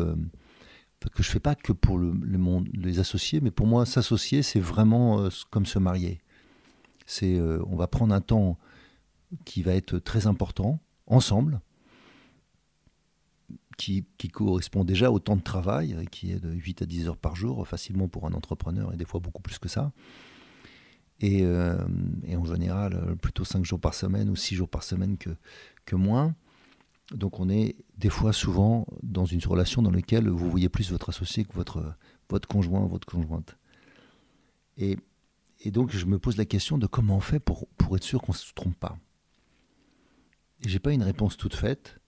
que 1.10 1.24
je 1.24 1.30
fais 1.30 1.39
pas 1.39 1.56
que 1.56 1.74
pour 1.74 2.00
les 2.00 3.00
associés, 3.00 3.42
mais 3.42 3.51
pour 3.51 3.68
moi, 3.68 3.86
s'associer, 3.86 4.42
c'est 4.42 4.60
vraiment 4.60 5.22
euh, 5.22 5.30
comme 5.50 5.65
se 5.65 5.80
marier. 5.80 6.20
C'est, 7.06 7.36
euh, 7.36 7.63
on 7.68 7.75
va 7.75 7.88
prendre 7.88 8.13
un 8.13 8.22
temps 8.22 8.58
qui 9.44 9.62
va 9.62 9.74
être 9.74 10.00
très 10.00 10.27
important 10.27 10.80
ensemble, 11.08 11.62
qui, 13.77 14.06
qui, 14.18 14.30
correspond 14.30 14.84
déjà 14.84 15.12
au 15.12 15.20
temps 15.20 15.36
de 15.36 15.42
travail, 15.42 15.98
qui 16.10 16.32
est 16.32 16.39
de 16.39 16.51
8 16.51 16.84
à 16.84 16.86
10 16.86 17.08
heures 17.10 17.18
par 17.18 17.36
jour, 17.36 17.68
facilement 17.68 18.08
pour 18.08 18.25
un 18.25 18.34
entrepreneur, 18.34 18.94
et 18.94 18.98
des 18.98 19.06
fois 19.06 19.20
beaucoup 19.20 19.42
plus 19.42 19.60
que 19.60 19.68
ça. 19.68 19.92
Et, 21.22 21.43
euh, 21.43 21.77
et 22.25 22.36
en 22.36 22.45
général, 22.45 23.15
plutôt 23.22 23.45
5 23.45 23.63
jours 23.63 23.79
par 23.79 23.93
semaine 23.93 24.29
ou 24.29 24.36
6 24.36 24.55
jours 24.55 24.69
par 24.69 24.84
semaine 24.84 25.17
que, 25.17 25.29
que 25.86 25.95
moins. 25.95 26.36
Donc 27.12 27.39
on 27.39 27.50
est 27.50 27.75
des 27.98 28.10
fois 28.10 28.34
souvent 28.34 28.88
dans 29.03 29.25
une 29.25 29.41
relation 29.45 29.81
dans 29.81 29.91
laquelle 29.91 30.27
vous 30.27 30.50
voyez 30.50 30.69
plus 30.69 30.91
votre 30.91 31.10
associé 31.10 31.45
que 31.45 31.53
votre, 31.53 31.95
votre 32.29 32.48
conjoint, 32.48 32.86
votre 32.88 33.07
conjointe. 33.07 33.57
Et, 34.77 34.98
donc 35.68 35.92
je 35.92 36.05
me 36.05 36.20
pose 36.20 36.37
la 36.37 36.46
question 36.46 36.77
de 36.77 36.85
comment 36.87 37.18
on 37.18 37.22
fait 37.22 37.40
pour, 37.40 37.68
pour 37.77 37.96
être 37.96 38.03
sûr 38.03 38.22
qu'on 38.22 38.33
ne 38.33 38.37
se 38.37 38.53
trompe 38.53 38.75
pas. 38.75 38.98
Et 40.63 40.70
j'ai 40.70 40.79
pas 40.79 40.94
une 40.94 41.03
réponse 41.03 41.37
toute 41.37 41.55
faite. 41.55 42.00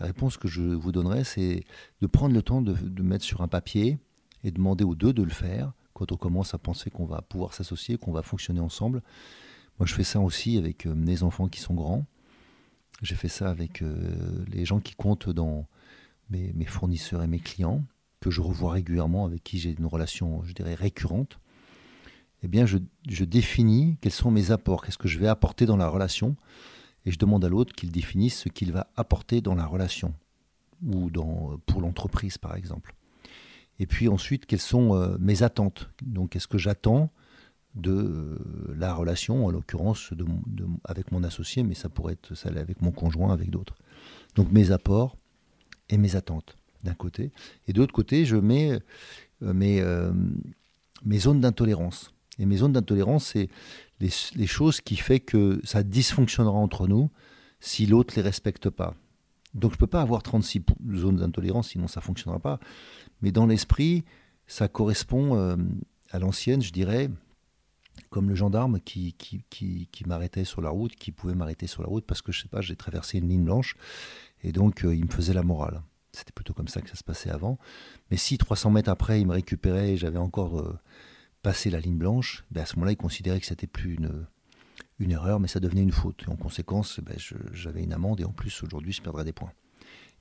La 0.00 0.06
réponse 0.06 0.36
que 0.36 0.48
je 0.48 0.62
vous 0.62 0.92
donnerai, 0.92 1.24
c'est 1.24 1.64
de 2.00 2.06
prendre 2.06 2.34
le 2.34 2.42
temps 2.42 2.62
de, 2.62 2.72
de, 2.72 3.02
mettre 3.02 3.24
sur 3.24 3.40
un 3.40 3.48
papier 3.48 3.98
et 4.42 4.50
demander 4.50 4.84
aux 4.84 4.94
deux 4.94 5.12
de 5.12 5.22
le 5.22 5.30
faire 5.30 5.72
quand 5.94 6.12
on 6.12 6.16
commence 6.16 6.52
à 6.54 6.58
penser 6.58 6.90
qu'on 6.90 7.06
va 7.06 7.22
pouvoir 7.22 7.54
s'associer, 7.54 7.96
qu'on 7.96 8.12
va 8.12 8.22
fonctionner 8.22 8.60
ensemble. 8.60 9.02
Moi, 9.78 9.86
je 9.86 9.94
fais 9.94 10.04
ça 10.04 10.20
aussi 10.20 10.58
avec 10.58 10.86
euh, 10.86 10.94
mes 10.94 11.22
enfants 11.22 11.48
qui 11.48 11.60
sont 11.60 11.74
grands. 11.74 12.04
J'ai 13.02 13.14
fait 13.14 13.28
ça 13.28 13.48
avec 13.48 13.82
euh, 13.82 14.44
les 14.52 14.64
gens 14.64 14.80
qui 14.80 14.94
comptent 14.94 15.30
dans 15.30 15.66
mes, 16.30 16.64
fournisseurs 16.64 17.22
et 17.22 17.26
mes 17.26 17.38
clients, 17.38 17.82
que 18.20 18.30
je 18.30 18.40
revois 18.40 18.72
régulièrement, 18.72 19.24
avec 19.24 19.42
qui 19.44 19.58
j'ai 19.58 19.74
une 19.78 19.86
relation, 19.86 20.42
je 20.44 20.52
dirais, 20.52 20.74
récurrente. 20.74 21.38
Eh 22.42 22.48
bien, 22.48 22.66
je, 22.66 22.78
définis 23.24 23.96
quels 24.00 24.12
sont 24.12 24.30
mes 24.30 24.50
apports, 24.50 24.84
qu'est-ce 24.84 24.98
que 24.98 25.08
je 25.08 25.18
vais 25.18 25.28
apporter 25.28 25.66
dans 25.66 25.76
la 25.76 25.88
relation, 25.88 26.36
et 27.04 27.10
je 27.10 27.18
demande 27.18 27.44
à 27.44 27.48
l'autre 27.48 27.74
qu'il 27.74 27.90
définisse 27.90 28.40
ce 28.40 28.48
qu'il 28.48 28.72
va 28.72 28.88
apporter 28.96 29.40
dans 29.40 29.54
la 29.54 29.66
relation, 29.66 30.14
ou 30.84 31.10
dans, 31.10 31.58
pour 31.66 31.80
l'entreprise, 31.80 32.38
par 32.38 32.56
exemple. 32.56 32.94
Et 33.78 33.86
puis 33.86 34.08
ensuite, 34.08 34.46
quelles 34.46 34.60
sont 34.60 34.94
euh, 34.94 35.16
mes 35.18 35.42
attentes? 35.42 35.90
Donc, 36.02 36.30
qu'est-ce 36.30 36.46
que 36.48 36.58
j'attends 36.58 37.10
de 37.74 37.90
euh, 37.90 38.38
la 38.76 38.94
relation, 38.94 39.46
en 39.46 39.50
l'occurrence 39.50 40.10
avec 40.84 41.10
mon 41.10 41.24
associé, 41.24 41.62
mais 41.64 41.74
ça 41.74 41.88
pourrait 41.88 42.12
être 42.12 42.34
celle 42.34 42.58
avec 42.58 42.80
mon 42.82 42.92
conjoint, 42.92 43.32
avec 43.32 43.50
d'autres? 43.50 43.74
Donc 44.36 44.50
mes 44.52 44.70
apports 44.70 45.16
et 45.88 45.98
mes 45.98 46.16
attentes 46.16 46.56
d'un 46.84 46.94
côté. 46.94 47.32
Et 47.66 47.72
de 47.72 47.78
l'autre 47.78 47.92
côté, 47.92 48.24
je 48.26 48.36
mets 48.36 48.78
euh, 49.42 49.52
mes, 49.52 49.82
mes 51.04 51.18
zones 51.18 51.40
d'intolérance. 51.40 52.12
Et 52.38 52.46
mes 52.46 52.58
zones 52.58 52.72
d'intolérance, 52.72 53.26
c'est 53.26 53.48
les, 54.00 54.46
choses 54.46 54.80
qui 54.80 54.96
font 54.96 55.18
que 55.24 55.60
ça 55.64 55.82
dysfonctionnera 55.82 56.56
entre 56.56 56.86
nous 56.86 57.10
si 57.60 57.86
l'autre 57.86 58.14
ne 58.14 58.16
les 58.16 58.28
respecte 58.28 58.70
pas. 58.70 58.94
Donc 59.54 59.70
je 59.70 59.76
ne 59.76 59.80
peux 59.80 59.86
pas 59.86 60.02
avoir 60.02 60.22
36 60.22 60.62
zones 60.94 61.16
d'intolérance, 61.16 61.68
sinon 61.70 61.86
ça 61.86 62.00
ne 62.00 62.04
fonctionnera 62.04 62.40
pas. 62.40 62.58
Mais 63.24 63.32
dans 63.32 63.46
l'esprit, 63.46 64.04
ça 64.46 64.68
correspond 64.68 65.56
à 66.10 66.18
l'ancienne, 66.18 66.60
je 66.60 66.72
dirais, 66.72 67.08
comme 68.10 68.28
le 68.28 68.34
gendarme 68.34 68.80
qui, 68.80 69.14
m'arrêtait 70.06 70.44
sur 70.44 70.60
la 70.60 70.68
route, 70.68 70.94
qui 70.94 71.10
pouvait 71.10 71.34
m'arrêter 71.34 71.66
sur 71.66 71.80
la 71.80 71.88
route 71.88 72.04
parce 72.04 72.20
que 72.20 72.32
je 72.32 72.42
sais 72.42 72.48
pas, 72.48 72.60
j'ai 72.60 72.76
traversé 72.76 73.16
une 73.16 73.28
ligne 73.30 73.44
blanche 73.44 73.76
et 74.42 74.52
donc 74.52 74.84
euh, 74.84 74.94
il 74.94 75.06
me 75.06 75.10
faisait 75.10 75.32
la 75.32 75.42
morale. 75.42 75.80
C'était 76.12 76.32
plutôt 76.32 76.52
comme 76.52 76.68
ça 76.68 76.82
que 76.82 76.90
ça 76.90 76.96
se 76.96 77.02
passait 77.02 77.30
avant. 77.30 77.58
Mais 78.10 78.18
si 78.18 78.36
300 78.36 78.70
mètres 78.72 78.90
après 78.90 79.22
il 79.22 79.26
me 79.26 79.32
récupérait 79.32 79.92
et 79.92 79.96
j'avais 79.96 80.18
encore 80.18 80.60
euh, 80.60 80.78
passé 81.40 81.70
la 81.70 81.80
ligne 81.80 81.96
blanche, 81.96 82.44
ben 82.50 82.60
à 82.60 82.66
ce 82.66 82.76
moment-là 82.76 82.92
il 82.92 82.98
considérait 82.98 83.40
que 83.40 83.46
c'était 83.46 83.66
plus 83.66 83.94
une, 83.94 84.26
une 84.98 85.12
erreur, 85.12 85.40
mais 85.40 85.48
ça 85.48 85.60
devenait 85.60 85.82
une 85.82 85.92
faute. 85.92 86.24
Et 86.26 86.30
en 86.30 86.36
conséquence, 86.36 87.00
ben 87.00 87.16
j'avais 87.54 87.82
une 87.82 87.94
amende 87.94 88.20
et 88.20 88.24
en 88.24 88.32
plus 88.32 88.62
aujourd'hui 88.62 88.92
je 88.92 89.00
perdrais 89.00 89.24
des 89.24 89.32
points. 89.32 89.52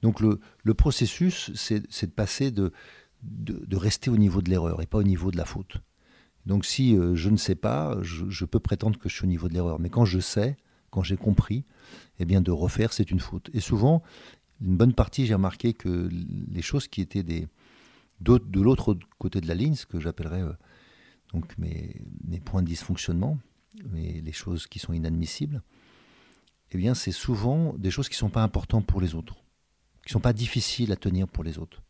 Donc 0.03 0.19
le, 0.19 0.73
processus, 0.73 1.49
c'est 1.55 1.79
de 1.79 2.11
passer 2.11 2.51
de, 2.51 2.71
rester 3.71 4.09
au 4.09 4.17
niveau 4.17 4.41
de 4.41 4.49
l'erreur 4.49 4.81
et 4.81 4.85
pas 4.85 4.97
au 4.97 5.03
niveau 5.03 5.31
de 5.31 5.37
la 5.37 5.45
faute. 5.45 5.77
Donc 6.45 6.65
si 6.65 6.93
euh, 6.93 7.15
je 7.15 7.29
ne 7.29 7.37
sais 7.37 7.55
pas, 7.55 7.97
je, 8.01 8.43
peux 8.43 8.59
prétendre 8.59 8.99
que 8.99 9.07
je 9.07 9.15
suis 9.15 9.23
au 9.23 9.29
niveau 9.29 9.47
de 9.47 9.53
l'erreur. 9.53 9.79
Mais 9.79 9.89
quand 9.89 10.03
je 10.03 10.19
sais, 10.19 10.57
quand 10.89 11.03
j'ai 11.03 11.15
compris, 11.15 11.63
eh 12.19 12.25
bien 12.25 12.41
de 12.41 12.51
refaire, 12.51 12.91
c'est 12.91 13.11
une 13.11 13.21
faute. 13.21 13.49
Et 13.53 13.61
souvent, 13.61 14.03
une 14.59 14.75
bonne 14.75 14.93
partie, 14.93 15.25
j'ai 15.25 15.35
remarqué 15.35 15.73
que 15.73 16.09
les 16.51 16.61
choses 16.61 16.89
qui 16.89 16.99
étaient 16.99 17.23
de 17.23 18.61
l'autre 18.61 18.97
côté 19.19 19.39
de 19.39 19.47
la 19.47 19.55
ligne, 19.55 19.75
ce 19.75 19.85
que 19.85 20.01
j'appellerais 20.01 20.41
euh, 20.41 20.51
donc 21.31 21.57
mes, 21.57 22.01
points 22.43 22.61
de 22.61 22.67
dysfonctionnement, 22.67 23.39
les 23.93 24.33
choses 24.33 24.67
qui 24.67 24.79
sont 24.79 24.91
inadmissibles, 24.91 25.63
eh 26.71 26.77
bien 26.77 26.93
c'est 26.93 27.13
souvent 27.13 27.73
des 27.77 27.89
choses 27.89 28.09
qui 28.09 28.15
ne 28.15 28.19
sont 28.19 28.29
pas 28.29 28.43
importantes 28.43 28.85
pour 28.85 28.99
les 28.99 29.15
autres, 29.15 29.42
qui 30.03 30.09
ne 30.09 30.13
sont 30.13 30.19
pas 30.19 30.33
difficiles 30.33 30.91
à 30.91 30.95
tenir 30.95 31.27
pour 31.27 31.43
les 31.43 31.57
autres. 31.57 31.81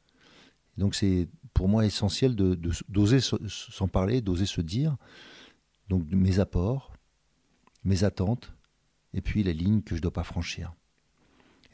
donc 0.78 0.96
c'est 0.96 1.28
pour 1.54 1.68
moi 1.68 1.86
essentiel 1.86 2.36
de, 2.36 2.60
d'oser 2.90 3.20
s'en 3.20 3.88
parler, 3.88 4.22
d'oser 4.22 4.48
se 4.48 4.62
dire. 4.62 4.98
Donc 5.88 6.04
mes 6.10 6.40
apports, 6.40 6.94
mes 7.84 8.04
attentes, 8.04 8.54
et 9.14 9.22
puis 9.22 9.44
les 9.44 9.54
lignes 9.54 9.82
que 9.82 9.92
je 9.92 10.00
ne 10.00 10.02
dois 10.02 10.14
pas 10.14 10.24
franchir. 10.24 10.74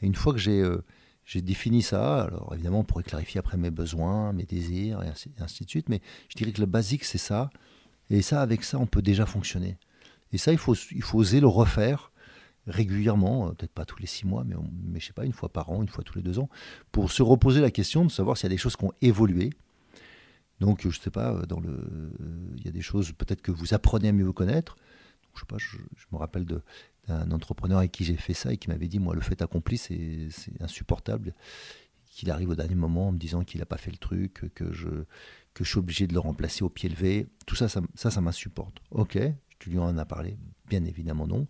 Et 0.02 0.06
une 0.06 0.14
fois 0.14 0.32
que 0.32 0.38
j'ai, 0.38 0.60
euh, 0.60 0.84
j'ai 1.24 1.40
défini 1.40 1.82
ça, 1.82 2.24
alors 2.24 2.52
évidemment 2.54 2.80
on 2.80 2.84
pourrait 2.84 3.04
clarifier 3.04 3.38
après 3.38 3.56
mes 3.56 3.70
besoins, 3.70 4.32
mes 4.32 4.44
désirs, 4.44 5.02
et 5.02 5.08
ainsi, 5.08 5.32
ainsi, 5.38 5.64
de 5.64 5.70
suite, 5.70 5.88
mais 5.88 6.02
je 6.28 6.36
dirais 6.36 6.52
que 6.52 6.60
le 6.60 6.66
basique 6.66 7.04
c'est 7.04 7.18
ça. 7.18 7.50
Et 8.10 8.22
ça, 8.22 8.42
avec 8.42 8.64
ça, 8.64 8.78
on 8.78 8.86
peut 8.86 9.02
déjà 9.02 9.24
fonctionner. 9.24 9.78
Et 10.32 10.38
ça, 10.38 10.50
il 10.50 10.58
faut, 10.58 10.74
il 10.74 11.02
faut 11.02 11.18
oser 11.18 11.40
le 11.40 11.46
refaire 11.46 12.09
régulièrement, 12.70 13.48
euh, 13.48 13.50
peut-être 13.52 13.72
pas 13.72 13.84
tous 13.84 13.98
les 13.98 14.06
six 14.06 14.26
mois, 14.26 14.44
mais, 14.44 14.54
mais 14.84 15.00
je 15.00 15.06
sais 15.06 15.12
pas, 15.12 15.24
une 15.24 15.32
fois 15.32 15.50
par 15.50 15.70
an, 15.70 15.82
une 15.82 15.88
fois 15.88 16.04
tous 16.04 16.16
les 16.16 16.22
deux 16.22 16.38
ans, 16.38 16.48
pour 16.92 17.10
se 17.10 17.22
reposer 17.22 17.60
la 17.60 17.70
question 17.70 18.04
de 18.04 18.10
savoir 18.10 18.36
s'il 18.36 18.44
y 18.44 18.52
a 18.52 18.54
des 18.54 18.58
choses 18.58 18.76
qui 18.76 18.84
ont 18.84 18.92
évolué, 19.02 19.50
donc, 20.60 20.82
je 20.82 20.88
ne 20.88 20.92
sais 20.92 21.10
pas, 21.10 21.46
dans 21.46 21.58
le, 21.58 22.12
il 22.56 22.64
y 22.64 22.68
a 22.68 22.70
des 22.70 22.82
choses 22.82 23.12
peut-être 23.12 23.40
que 23.40 23.50
vous 23.50 23.72
apprenez 23.74 24.08
à 24.08 24.12
mieux 24.12 24.24
vous 24.24 24.34
connaître. 24.34 24.76
Je 25.34 25.40
sais 25.40 25.46
pas, 25.46 25.56
je, 25.58 25.76
me 26.12 26.18
rappelle 26.18 26.44
d'un 26.44 27.30
entrepreneur 27.30 27.78
avec 27.78 27.92
qui 27.92 28.04
j'ai 28.04 28.16
fait 28.16 28.34
ça 28.34 28.52
et 28.52 28.58
qui 28.58 28.68
m'avait 28.68 28.88
dit, 28.88 28.98
moi, 28.98 29.14
le 29.14 29.22
fait 29.22 29.40
accompli, 29.40 29.78
c'est 29.78 30.28
insupportable. 30.60 31.34
Qu'il 32.06 32.30
arrive 32.30 32.50
au 32.50 32.54
dernier 32.54 32.74
moment 32.74 33.08
en 33.08 33.12
me 33.12 33.18
disant 33.18 33.42
qu'il 33.42 33.60
n'a 33.60 33.66
pas 33.66 33.78
fait 33.78 33.90
le 33.90 33.96
truc, 33.96 34.52
que 34.54 34.72
je, 34.72 34.88
que 35.54 35.64
je 35.64 35.70
suis 35.70 35.78
obligé 35.78 36.06
de 36.06 36.12
le 36.12 36.20
remplacer 36.20 36.62
au 36.62 36.68
pied 36.68 36.88
levé. 36.88 37.26
Tout 37.46 37.54
ça, 37.54 37.68
ça, 37.68 37.80
ça 37.94 38.20
m'insupporte. 38.20 38.82
Ok, 38.90 39.18
tu 39.58 39.70
lui 39.70 39.78
en 39.78 39.96
as 39.96 40.04
parlé 40.04 40.36
Bien 40.68 40.84
évidemment 40.84 41.26
non. 41.26 41.46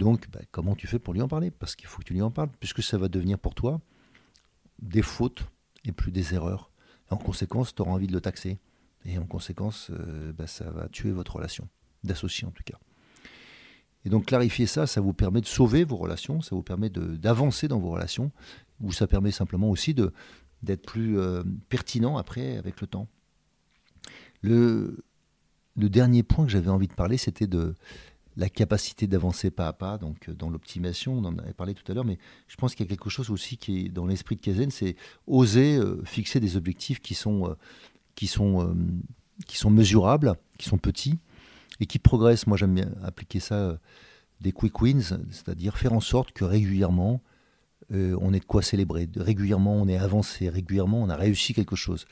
Donc, 0.00 0.30
bah, 0.30 0.40
comment 0.50 0.74
tu 0.74 0.86
fais 0.86 0.98
pour 0.98 1.12
lui 1.12 1.20
en 1.20 1.28
parler? 1.28 1.50
Parce 1.50 1.76
qu'il 1.76 1.86
faut 1.86 1.98
que 1.98 2.06
tu 2.06 2.14
lui 2.14 2.22
en 2.22 2.30
parles, 2.30 2.48
puisque 2.58 2.82
ça 2.82 2.96
va 2.96 3.08
devenir 3.08 3.38
pour 3.38 3.54
toi 3.54 3.82
des 4.80 5.02
fautes 5.02 5.44
et 5.84 5.92
plus 5.92 6.10
des 6.10 6.32
erreurs. 6.32 6.70
en 7.10 7.18
conséquence, 7.18 7.74
tu 7.74 7.82
auras 7.82 7.90
envie 7.90 8.06
de 8.06 8.12
le 8.14 8.20
taxer. 8.22 8.58
Et 9.04 9.18
en 9.18 9.26
conséquence, 9.26 9.90
euh, 9.90 10.32
bah, 10.32 10.46
ça 10.46 10.70
va 10.70 10.88
tuer 10.88 11.10
votre 11.10 11.36
relation, 11.36 11.68
d'associer 12.02 12.48
en 12.48 12.50
tout 12.50 12.62
cas. 12.64 12.78
Et 14.06 14.08
donc 14.08 14.24
clarifier 14.24 14.64
ça, 14.64 14.86
ça 14.86 15.02
vous 15.02 15.12
permet 15.12 15.42
de 15.42 15.46
sauver 15.46 15.84
vos 15.84 15.96
relations, 15.96 16.40
ça 16.40 16.56
vous 16.56 16.62
permet 16.62 16.88
d'avancer 16.88 17.68
dans 17.68 17.78
vos 17.78 17.90
relations, 17.90 18.32
ou 18.80 18.92
ça 18.92 19.06
permet 19.06 19.32
simplement 19.32 19.68
aussi 19.68 19.92
d'être 19.92 20.86
plus 20.86 21.18
euh, 21.18 21.42
pertinent 21.68 22.16
après 22.16 22.56
avec 22.56 22.80
le 22.80 22.86
temps. 22.86 23.06
Le, 24.40 25.04
le 25.76 25.90
dernier 25.90 26.22
point 26.22 26.46
que 26.46 26.50
j'avais 26.50 26.70
envie 26.70 26.88
de 26.88 26.94
parler, 26.94 27.18
c'était 27.18 27.46
de 27.46 27.74
la 28.36 28.48
capacité 28.48 29.06
d'avancer 29.06 29.50
pas 29.50 29.68
à 29.68 29.72
pas, 29.72 29.98
donc 29.98 30.28
euh, 30.28 30.34
dans 30.34 30.50
l'optimisation, 30.50 31.14
on 31.14 31.24
en 31.24 31.38
avait 31.38 31.52
parlé 31.52 31.74
tout 31.74 31.90
à 31.90 31.94
l'heure, 31.94 32.04
mais 32.04 32.18
je 32.48 32.56
pense 32.56 32.74
qu'il 32.74 32.86
y 32.86 32.88
a 32.88 32.90
quelque 32.90 33.10
chose 33.10 33.30
aussi 33.30 33.56
qui 33.56 33.86
est 33.86 33.88
dans 33.88 34.06
l'esprit 34.06 34.36
de 34.36 34.40
Kazen, 34.40 34.70
c'est 34.70 34.96
oser 35.26 35.76
euh, 35.76 36.02
fixer 36.04 36.40
des 36.40 36.56
objectifs 36.56 37.00
qui 37.00 37.14
sont, 37.14 37.48
euh, 37.48 37.54
qui, 38.14 38.26
sont, 38.26 38.76
qui 39.46 39.56
sont 39.56 39.70
mesurables, 39.70 40.34
qui 40.58 40.68
sont 40.68 40.78
petits 40.78 41.18
et 41.80 41.86
qui 41.86 41.98
progressent. 41.98 42.46
Moi, 42.46 42.56
j'aime 42.56 42.74
bien 42.74 42.90
appliquer 43.02 43.40
ça 43.40 43.78
des 44.40 44.52
quick 44.52 44.80
wins, 44.80 45.18
c'est-à-dire 45.30 45.76
faire 45.76 45.92
en 45.92 46.00
sorte 46.00 46.32
que 46.32 46.44
régulièrement, 46.44 47.20
on 47.90 48.32
ait 48.32 48.38
de 48.38 48.44
quoi 48.44 48.62
célébrer. 48.62 49.08
Régulièrement, 49.16 49.74
on 49.74 49.88
est 49.88 49.96
avancé, 49.96 50.48
régulièrement, 50.48 51.02
on 51.02 51.08
a 51.08 51.16
réussi 51.16 51.54
quelque 51.54 51.76
chose. 51.76 52.06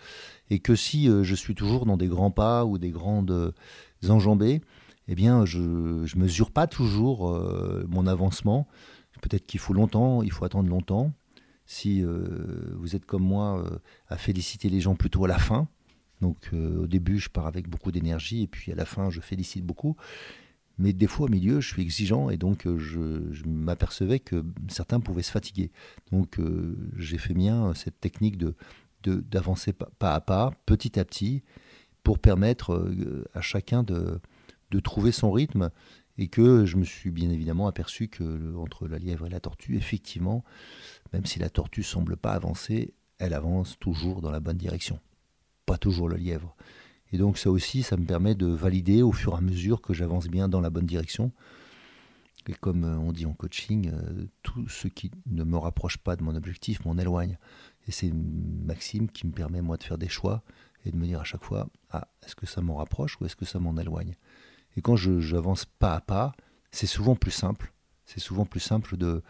Et 0.50 0.58
que 0.58 0.74
si 0.74 1.06
je 1.06 1.34
suis 1.34 1.54
toujours 1.54 1.86
dans 1.86 1.96
des 1.96 2.08
grands 2.08 2.30
pas 2.30 2.64
ou 2.64 2.78
des 2.78 2.90
grandes 2.90 3.54
enjambées, 4.08 4.62
eh 5.08 5.14
bien, 5.14 5.46
je 5.46 5.58
ne 5.58 6.20
mesure 6.20 6.50
pas 6.50 6.66
toujours 6.66 7.30
euh, 7.30 7.84
mon 7.88 8.06
avancement. 8.06 8.68
Peut-être 9.22 9.46
qu'il 9.46 9.58
faut 9.58 9.72
longtemps, 9.72 10.22
il 10.22 10.30
faut 10.30 10.44
attendre 10.44 10.68
longtemps. 10.68 11.12
Si 11.64 12.02
euh, 12.02 12.74
vous 12.76 12.94
êtes 12.94 13.06
comme 13.06 13.22
moi 13.22 13.64
euh, 13.64 13.78
à 14.08 14.18
féliciter 14.18 14.68
les 14.68 14.80
gens 14.80 14.94
plutôt 14.94 15.24
à 15.24 15.28
la 15.28 15.38
fin, 15.38 15.66
donc 16.20 16.50
au 16.52 16.88
début 16.88 17.18
je 17.20 17.28
pars 17.28 17.46
avec 17.46 17.68
beaucoup 17.68 17.92
d'énergie 17.92 18.42
et 18.42 18.46
puis 18.48 18.72
à 18.72 18.74
la 18.74 18.84
fin 18.84 19.08
je 19.08 19.20
félicite 19.20 19.64
beaucoup. 19.64 19.96
Mais 20.76 20.92
des 20.92 21.06
fois 21.06 21.26
au 21.26 21.28
milieu 21.28 21.60
je 21.60 21.68
suis 21.68 21.82
exigeant 21.82 22.28
et 22.28 22.36
donc 22.36 22.66
je, 22.76 23.46
m'apercevais 23.46 24.18
que 24.18 24.44
certains 24.68 24.98
pouvaient 24.98 25.22
se 25.22 25.30
fatiguer. 25.30 25.70
Donc 26.10 26.40
j'ai 26.96 27.18
fait 27.18 27.34
mien 27.34 27.72
cette 27.74 28.00
technique 28.00 28.36
de 28.36 28.54
d'avancer 29.04 29.72
pas 29.72 30.14
à 30.14 30.20
pas, 30.20 30.52
petit 30.66 30.98
à 30.98 31.04
petit, 31.04 31.44
pour 32.02 32.18
permettre 32.18 32.90
à 33.32 33.40
chacun 33.40 33.84
de, 33.84 34.20
de 34.70 34.80
trouver 34.80 35.12
son 35.12 35.30
rythme 35.30 35.70
et 36.18 36.28
que 36.28 36.66
je 36.66 36.76
me 36.76 36.84
suis 36.84 37.10
bien 37.10 37.30
évidemment 37.30 37.68
aperçu 37.68 38.08
que 38.08 38.56
entre 38.56 38.88
la 38.88 38.98
lièvre 38.98 39.26
et 39.26 39.30
la 39.30 39.40
tortue, 39.40 39.76
effectivement, 39.76 40.44
même 41.12 41.26
si 41.26 41.38
la 41.38 41.48
tortue 41.48 41.82
semble 41.82 42.16
pas 42.16 42.32
avancer, 42.32 42.94
elle 43.18 43.34
avance 43.34 43.78
toujours 43.78 44.20
dans 44.20 44.30
la 44.30 44.40
bonne 44.40 44.56
direction. 44.56 44.98
Pas 45.64 45.78
toujours 45.78 46.08
le 46.08 46.16
lièvre. 46.16 46.56
Et 47.12 47.18
donc 47.18 47.38
ça 47.38 47.50
aussi, 47.50 47.82
ça 47.82 47.96
me 47.96 48.04
permet 48.04 48.34
de 48.34 48.46
valider 48.46 49.02
au 49.02 49.12
fur 49.12 49.34
et 49.34 49.36
à 49.36 49.40
mesure 49.40 49.80
que 49.80 49.94
j'avance 49.94 50.26
bien 50.26 50.48
dans 50.48 50.60
la 50.60 50.70
bonne 50.70 50.86
direction. 50.86 51.32
Et 52.48 52.54
comme 52.54 52.84
euh, 52.84 52.98
on 52.98 53.12
dit 53.12 53.26
en 53.26 53.34
coaching, 53.34 53.90
euh, 53.92 54.26
tout 54.42 54.68
ce 54.68 54.88
qui 54.88 55.10
ne 55.26 55.44
me 55.44 55.56
rapproche 55.56 55.98
pas 55.98 56.16
de 56.16 56.22
mon 56.22 56.34
objectif 56.34 56.84
m'en 56.84 56.96
éloigne. 56.96 57.38
Et 57.86 57.92
c'est 57.92 58.10
maxime 58.12 59.08
qui 59.10 59.26
me 59.26 59.32
permet 59.32 59.60
moi 59.60 59.76
de 59.76 59.82
faire 59.82 59.98
des 59.98 60.08
choix 60.08 60.42
et 60.84 60.90
de 60.90 60.96
me 60.96 61.06
dire 61.06 61.20
à 61.20 61.24
chaque 61.24 61.44
fois, 61.44 61.68
ah, 61.90 62.08
est-ce 62.24 62.34
que 62.34 62.46
ça 62.46 62.60
m'en 62.60 62.76
rapproche 62.76 63.20
ou 63.20 63.26
est-ce 63.26 63.36
que 63.36 63.44
ça 63.44 63.58
m'en 63.58 63.76
éloigne? 63.76 64.16
Et 64.78 64.80
quand 64.80 64.94
j'avance 64.94 65.64
pas 65.64 65.96
à 65.96 66.00
pas, 66.00 66.32
c'est 66.70 66.86
souvent 66.86 67.16
plus 67.16 67.32
simple. 67.32 67.72
C'est 68.06 68.20
souvent 68.20 68.44
plus 68.44 68.60
simple 68.60 68.96
de, 68.96 69.24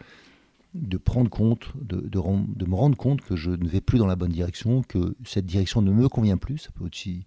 de 0.75 0.97
prendre 0.97 1.27
compte, 1.27 1.73
de, 1.75 2.01
de, 2.01 2.65
me 2.65 2.75
rendre 2.75 2.95
compte 2.95 3.21
que 3.21 3.35
je 3.35 3.49
ne 3.49 3.67
vais 3.67 3.81
plus 3.81 3.97
dans 3.97 4.05
la 4.05 4.15
bonne 4.15 4.31
direction, 4.31 4.83
que 4.83 5.15
cette 5.25 5.47
direction 5.47 5.81
ne 5.81 5.91
me 5.91 6.07
convient 6.07 6.37
plus. 6.37 6.59
Ça 6.59 6.69
peut 6.69 6.83
aussi, 6.83 7.25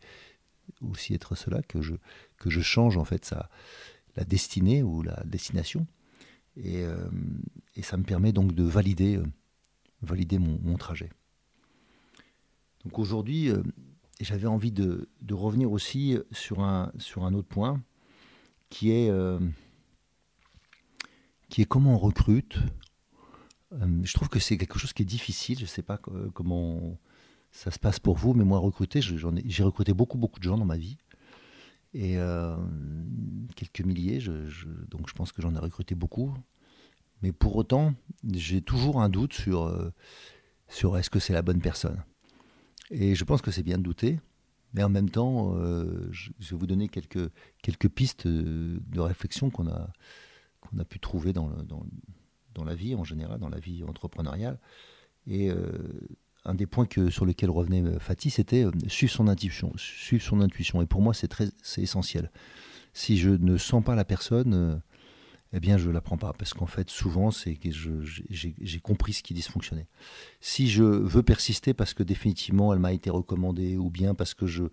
aussi 0.82 1.14
être 1.14 1.34
cela, 1.34 1.62
que 1.62 1.82
je, 1.82 1.94
que 2.38 2.48
je 2.48 2.60
change 2.60 2.96
en 2.96 3.04
fait 3.04 3.34
la 4.14 4.22
destinée 4.22 4.84
ou 4.84 5.02
la 5.02 5.20
destination. 5.24 5.88
Et, 6.56 6.84
euh, 6.84 7.08
et 7.74 7.82
ça 7.82 7.96
me 7.96 8.04
permet 8.04 8.32
donc 8.32 8.54
de 8.54 8.62
valider, 8.62 9.16
euh, 9.16 9.26
valider 10.02 10.38
mon, 10.38 10.76
trajet. 10.76 11.10
Donc 12.84 13.00
aujourd'hui, 13.00 13.48
euh, 13.48 13.64
j'avais 14.20 14.46
envie 14.46 14.70
de, 14.70 15.08
de, 15.22 15.34
revenir 15.34 15.72
aussi 15.72 16.16
sur 16.30 16.60
un, 16.60 16.92
sur 16.98 17.24
un 17.24 17.34
autre 17.34 17.48
point 17.48 17.82
qui 18.72 18.90
est, 18.90 19.10
euh, 19.10 19.38
qui 21.50 21.60
est 21.60 21.66
comment 21.66 21.94
on 21.94 21.98
recrute. 21.98 22.56
Euh, 23.72 24.00
je 24.02 24.12
trouve 24.14 24.30
que 24.30 24.38
c'est 24.38 24.56
quelque 24.56 24.78
chose 24.78 24.94
qui 24.94 25.02
est 25.02 25.06
difficile. 25.06 25.58
Je 25.58 25.64
ne 25.64 25.68
sais 25.68 25.82
pas 25.82 25.98
comment 25.98 26.98
ça 27.50 27.70
se 27.70 27.78
passe 27.78 28.00
pour 28.00 28.16
vous, 28.16 28.32
mais 28.32 28.44
moi, 28.44 28.58
recruter, 28.58 29.02
j'ai 29.02 29.62
recruté 29.62 29.92
beaucoup, 29.92 30.16
beaucoup 30.16 30.40
de 30.40 30.44
gens 30.44 30.56
dans 30.56 30.64
ma 30.64 30.78
vie. 30.78 30.96
Et 31.92 32.16
euh, 32.16 32.56
quelques 33.54 33.82
milliers, 33.82 34.20
donc 34.88 35.06
je 35.06 35.12
pense 35.12 35.32
que 35.32 35.42
j'en 35.42 35.54
ai 35.54 35.58
recruté 35.58 35.94
beaucoup. 35.94 36.34
Mais 37.20 37.30
pour 37.30 37.54
autant, 37.56 37.92
j'ai 38.32 38.62
toujours 38.62 39.02
un 39.02 39.10
doute 39.10 39.34
sur, 39.34 39.92
sur 40.66 40.96
est-ce 40.96 41.10
que 41.10 41.18
c'est 41.18 41.34
la 41.34 41.42
bonne 41.42 41.60
personne. 41.60 42.02
Et 42.90 43.14
je 43.14 43.24
pense 43.24 43.42
que 43.42 43.50
c'est 43.50 43.62
bien 43.62 43.76
de 43.76 43.82
douter. 43.82 44.18
Mais 44.74 44.82
en 44.82 44.88
même 44.88 45.10
temps, 45.10 45.54
euh, 45.56 46.08
je, 46.10 46.30
vais 46.38 46.56
vous 46.56 46.66
donner 46.66 46.88
quelques, 46.88 47.30
quelques 47.62 47.88
pistes 47.88 48.26
de 48.26 49.00
réflexion 49.00 49.50
qu'on 49.50 49.68
a, 49.68 49.90
qu'on 50.60 50.78
a 50.78 50.84
pu 50.84 50.98
trouver 50.98 51.32
dans, 51.32 51.48
dans, 51.48 51.84
dans, 52.54 52.64
la 52.64 52.74
vie 52.74 52.94
en 52.94 53.04
général, 53.04 53.38
dans 53.38 53.50
la 53.50 53.58
vie 53.58 53.84
entrepreneuriale. 53.84 54.58
Et 55.26 55.50
euh, 55.50 55.66
un 56.44 56.54
des 56.54 56.66
points 56.66 56.86
que, 56.86 57.10
sur 57.10 57.26
lesquels 57.26 57.50
revenait 57.50 57.82
euh, 57.82 57.98
Fatih, 57.98 58.30
c'était 58.30 58.64
suivre 58.88 59.12
son 59.12 59.28
intuition. 59.28 59.72
Suivre 59.76 60.24
son 60.24 60.40
intuition. 60.40 60.80
Et 60.80 60.86
pour 60.86 61.02
moi, 61.02 61.12
c'est 61.12 61.78
essentiel. 61.78 62.30
Si 62.94 63.18
je 63.18 63.30
ne 63.30 63.58
sens 63.58 63.84
pas 63.84 63.94
la 63.94 64.04
personne, 64.04 64.80
eh 65.52 65.60
bien, 65.60 65.76
je 65.76 65.88
ne 65.88 65.92
la 65.92 66.00
prends 66.00 66.16
pas. 66.16 66.32
Parce 66.32 66.54
qu'en 66.54 66.66
fait, 66.66 66.88
souvent, 66.90 67.30
c'est 67.30 67.56
que 67.56 67.68
j'ai 67.70 68.80
compris 68.80 69.12
ce 69.12 69.22
qui 69.22 69.34
dysfonctionnait. 69.34 69.86
Si 70.40 70.68
je 70.68 70.82
veux 70.82 71.22
persister 71.22 71.74
parce 71.74 71.94
que 71.94 72.02
définitivement, 72.02 72.72
elle 72.72 72.80
m'a 72.80 72.92
été 72.92 73.10
recommandée, 73.10 73.76
ou 73.76 73.90
bien 73.90 74.14
parce 74.14 74.34
que 74.34 74.46
je, 74.46 74.64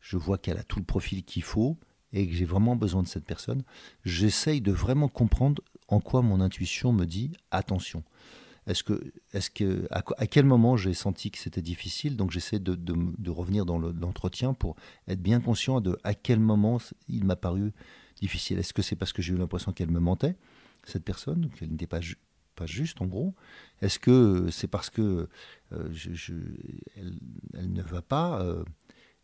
je 0.00 0.16
vois 0.16 0.38
qu'elle 0.38 0.58
a 0.58 0.62
tout 0.62 0.78
le 0.78 0.84
profil 0.84 1.24
qu'il 1.24 1.42
faut, 1.42 1.76
et 2.12 2.26
que 2.26 2.34
j'ai 2.34 2.44
vraiment 2.44 2.76
besoin 2.76 3.02
de 3.02 3.08
cette 3.08 3.24
personne, 3.24 3.62
j'essaye 4.04 4.60
de 4.60 4.72
vraiment 4.72 5.08
comprendre 5.08 5.62
en 5.88 6.00
quoi 6.00 6.22
mon 6.22 6.40
intuition 6.40 6.92
me 6.92 7.04
dit 7.04 7.32
attention. 7.50 8.02
Est-ce 8.66 8.84
que, 8.84 9.12
est-ce 9.32 9.50
que, 9.50 9.88
à, 9.90 10.26
quel 10.26 10.44
moment 10.44 10.76
j'ai 10.76 10.92
senti 10.92 11.30
que 11.30 11.38
c'était 11.38 11.62
difficile? 11.62 12.16
Donc 12.16 12.30
j'essaie 12.30 12.58
de, 12.58 12.74
de, 12.74 13.30
revenir 13.30 13.64
dans 13.64 13.78
l'entretien 13.78 14.52
pour 14.52 14.76
être 15.06 15.22
bien 15.22 15.40
conscient 15.40 15.80
de 15.80 15.98
à 16.04 16.12
quel 16.12 16.38
moment 16.38 16.78
il 17.08 17.24
m'a 17.24 17.36
paru 17.36 17.72
difficile. 18.20 18.58
Est-ce 18.58 18.72
que 18.72 18.82
c'est 18.82 18.96
parce 18.96 19.12
que 19.12 19.22
j'ai 19.22 19.32
eu 19.34 19.36
l'impression 19.36 19.72
qu'elle 19.72 19.90
me 19.90 20.00
mentait, 20.00 20.36
cette 20.84 21.04
personne, 21.04 21.50
qu'elle 21.50 21.70
n'était 21.70 21.86
pas, 21.86 22.00
pas 22.54 22.66
juste 22.66 23.00
en 23.00 23.06
gros? 23.06 23.34
Est-ce 23.80 23.98
que 23.98 24.48
c'est 24.50 24.68
parce 24.68 24.90
que 24.90 25.28
euh, 25.72 25.88
je, 25.92 26.34
elle, 26.96 27.72
ne 27.72 27.82
va 27.82 28.02
pas 28.02 28.42
euh, 28.42 28.64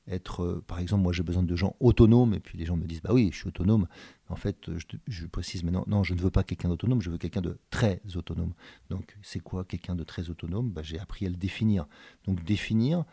être, 0.07 0.43
euh, 0.43 0.65
par 0.67 0.79
exemple, 0.79 1.03
moi 1.03 1.13
j'ai 1.13 1.23
besoin 1.23 1.43
de 1.43 1.57
gens 1.57 1.77
autonomes, 1.81 2.35
et 2.35 2.41
puis 2.41 2.59
les 2.59 2.67
gens 2.67 2.77
me 2.77 2.87
disent, 2.87 3.03
bah 3.03 3.13
oui, 3.13 3.31
je 3.33 3.39
suis 3.39 3.49
autonome. 3.49 3.87
En 4.29 4.37
fait, 4.37 4.71
je, 4.77 4.97
je 5.07 5.27
précise, 5.27 5.65
mais 5.65 5.71
non, 5.71 5.85
non, 5.87 6.03
je 6.03 6.15
ne 6.15 6.21
veux 6.21 6.31
pas 6.31 6.45
quelqu'un 6.45 6.69
d'autonome, 6.69 7.01
je 7.01 7.11
veux 7.11 7.19
quelqu'un 7.19 7.43
de 7.43 7.59
très 7.71 8.01
autonome. 8.17 8.55
Donc, 8.91 9.17
c'est 9.23 9.41
quoi 9.41 9.65
quelqu'un 9.65 9.95
de 9.95 10.05
très 10.05 10.31
autonome? 10.31 10.71
Bah, 10.71 10.83
J'ai 10.83 10.99
appris 10.99 11.27
à 11.27 11.29
le 11.29 11.37
définir. 11.37 11.87
Donc, 12.27 12.43
définir, 12.45 13.05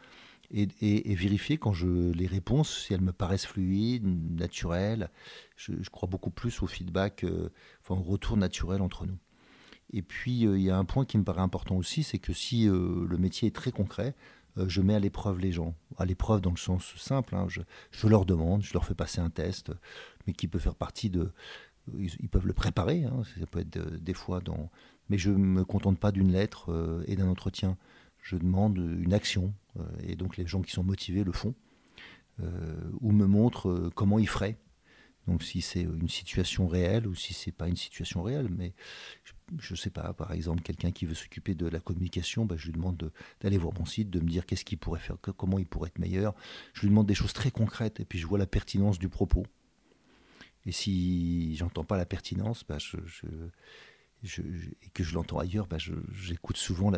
et, 0.54 1.16
vérifier 1.16 1.58
quand 1.58 1.74
je 1.74 2.12
les 2.12 2.28
réponses, 2.28 2.86
si 2.86 2.94
elles 2.94 3.02
me 3.02 3.14
paraissent 3.14 3.46
fluides, 3.46 4.06
naturelles. 4.38 5.10
Je, 5.56 5.90
crois 5.90 6.10
beaucoup 6.10 6.32
plus 6.32 6.62
au 6.62 6.68
feedback, 6.68 7.24
euh, 7.24 7.50
enfin 7.82 8.00
au 8.00 8.04
retour 8.04 8.38
naturel 8.38 8.82
entre 8.82 9.06
nous. 9.06 9.18
Et 9.94 10.02
puis 10.02 10.46
euh, 10.46 10.58
il 10.58 10.64
y 10.64 10.70
a 10.70 10.78
un 10.78 10.86
point 10.86 11.06
qui 11.06 11.18
me 11.18 11.24
paraît 11.24 11.42
important 11.42 11.76
aussi, 11.76 12.04
c'est 12.04 12.20
que 12.20 12.34
si 12.34 12.68
euh, 12.68 13.06
le 13.08 13.18
métier 13.18 13.48
est 13.48 13.56
très 13.56 13.72
concret, 13.72 14.16
je 14.58 14.82
mets 14.82 14.96
à 14.96 15.00
l'épreuve 15.00 15.40
les 15.40 15.54
gens. 15.54 15.76
À 15.98 16.04
l'épreuve 16.04 16.42
dans 16.42 16.52
le 16.52 16.58
sens 16.58 16.94
simple, 16.98 17.36
hein, 17.36 17.48
je, 17.48 18.08
leur 18.08 18.26
demande, 18.26 18.64
je 18.64 18.74
leur 18.74 18.84
fais 18.84 18.94
passer 18.94 19.22
un 19.22 19.30
test, 19.30 19.72
mais 20.28 20.34
qui 20.34 20.50
peut 20.50 20.60
faire 20.60 20.76
partie 20.76 21.10
de... 21.10 21.32
Ils, 21.98 22.28
peuvent 22.28 22.46
le 22.46 22.54
préparer, 22.54 23.06
hein, 23.06 23.22
ça 23.40 23.46
peut 23.46 23.60
être 23.60 23.80
des 23.96 24.14
fois 24.14 24.42
dans... 24.42 24.70
Mais 25.10 25.18
je 25.18 25.32
ne 25.32 25.38
me 25.38 25.64
contente 25.64 26.00
pas 26.00 26.12
d'une 26.12 26.34
lettre 26.34 27.04
et 27.08 27.16
d'un 27.16 27.30
entretien 27.30 27.78
je 28.22 28.38
demande 28.38 28.78
une 28.78 29.14
action, 29.14 29.54
euh, 29.80 29.84
et 30.04 30.16
donc 30.16 30.38
les 30.38 30.46
gens 30.46 30.62
qui 30.62 30.72
sont 30.72 30.84
motivés 30.84 31.24
le 31.24 31.32
font, 31.32 31.56
euh, 32.42 32.90
ou 33.02 33.12
me 33.12 33.26
montrent 33.26 33.70
euh, 33.70 33.92
comment 33.94 34.20
ils 34.20 34.30
feraient. 34.30 34.58
Donc 35.28 35.44
si 35.44 35.62
c'est 35.62 35.82
une 35.82 36.10
situation 36.10 36.68
réelle 36.68 37.08
ou 37.08 37.14
si 37.14 37.34
c'est 37.34 37.52
pas 37.52 37.68
une 37.68 37.76
situation 37.76 38.24
réelle, 38.24 38.50
mais 38.50 38.74
je 39.60 39.74
ne 39.74 39.78
sais 39.78 39.92
pas, 39.92 40.14
par 40.14 40.32
exemple, 40.32 40.62
quelqu'un 40.64 40.92
qui 40.92 41.06
veut 41.06 41.14
s'occuper 41.14 41.54
de 41.54 41.68
la 41.68 41.80
communication, 41.80 42.46
bah, 42.46 42.56
je 42.58 42.66
lui 42.66 42.74
demande 42.74 43.12
d'aller 43.40 43.58
voir 43.58 43.74
mon 43.78 43.86
site, 43.86 44.10
de 44.10 44.20
me 44.20 44.28
dire 44.28 44.46
qu'est-ce 44.46 44.66
qu'il 44.66 44.80
pourrait 44.80 45.00
faire, 45.00 45.18
comment 45.20 45.60
il 45.60 45.68
pourrait 45.68 45.90
être 45.90 46.00
meilleur. 46.00 46.34
Je 46.74 46.82
lui 46.82 46.90
demande 46.90 47.06
des 47.06 47.14
choses 47.14 47.34
très 47.34 47.52
concrètes 47.52 48.00
et 48.00 48.06
puis 48.06 48.18
je 48.18 48.26
vois 48.26 48.40
la 48.40 48.48
pertinence 48.48 48.98
du 48.98 49.10
propos. 49.10 49.46
Et 50.66 50.72
si 50.72 51.56
j'entends 51.56 51.84
pas 51.84 51.98
la 51.98 52.06
pertinence, 52.06 52.64
bah, 52.68 52.78
et 54.24 54.90
que 54.94 55.04
je 55.04 55.14
l'entends 55.14 55.40
ailleurs, 55.40 55.68
bah, 55.68 55.78
j'écoute 56.14 56.58
souvent 56.58 56.92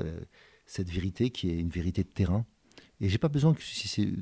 cette 0.66 0.90
vérité 0.90 1.30
qui 1.30 1.50
est 1.50 1.58
une 1.58 1.70
vérité 1.70 2.04
de 2.04 2.10
terrain. 2.10 2.46
Et 3.00 3.10
j'ai 3.10 3.18
pas 3.18 3.28
besoin 3.28 3.54
que 3.54 3.62
si 3.62 4.16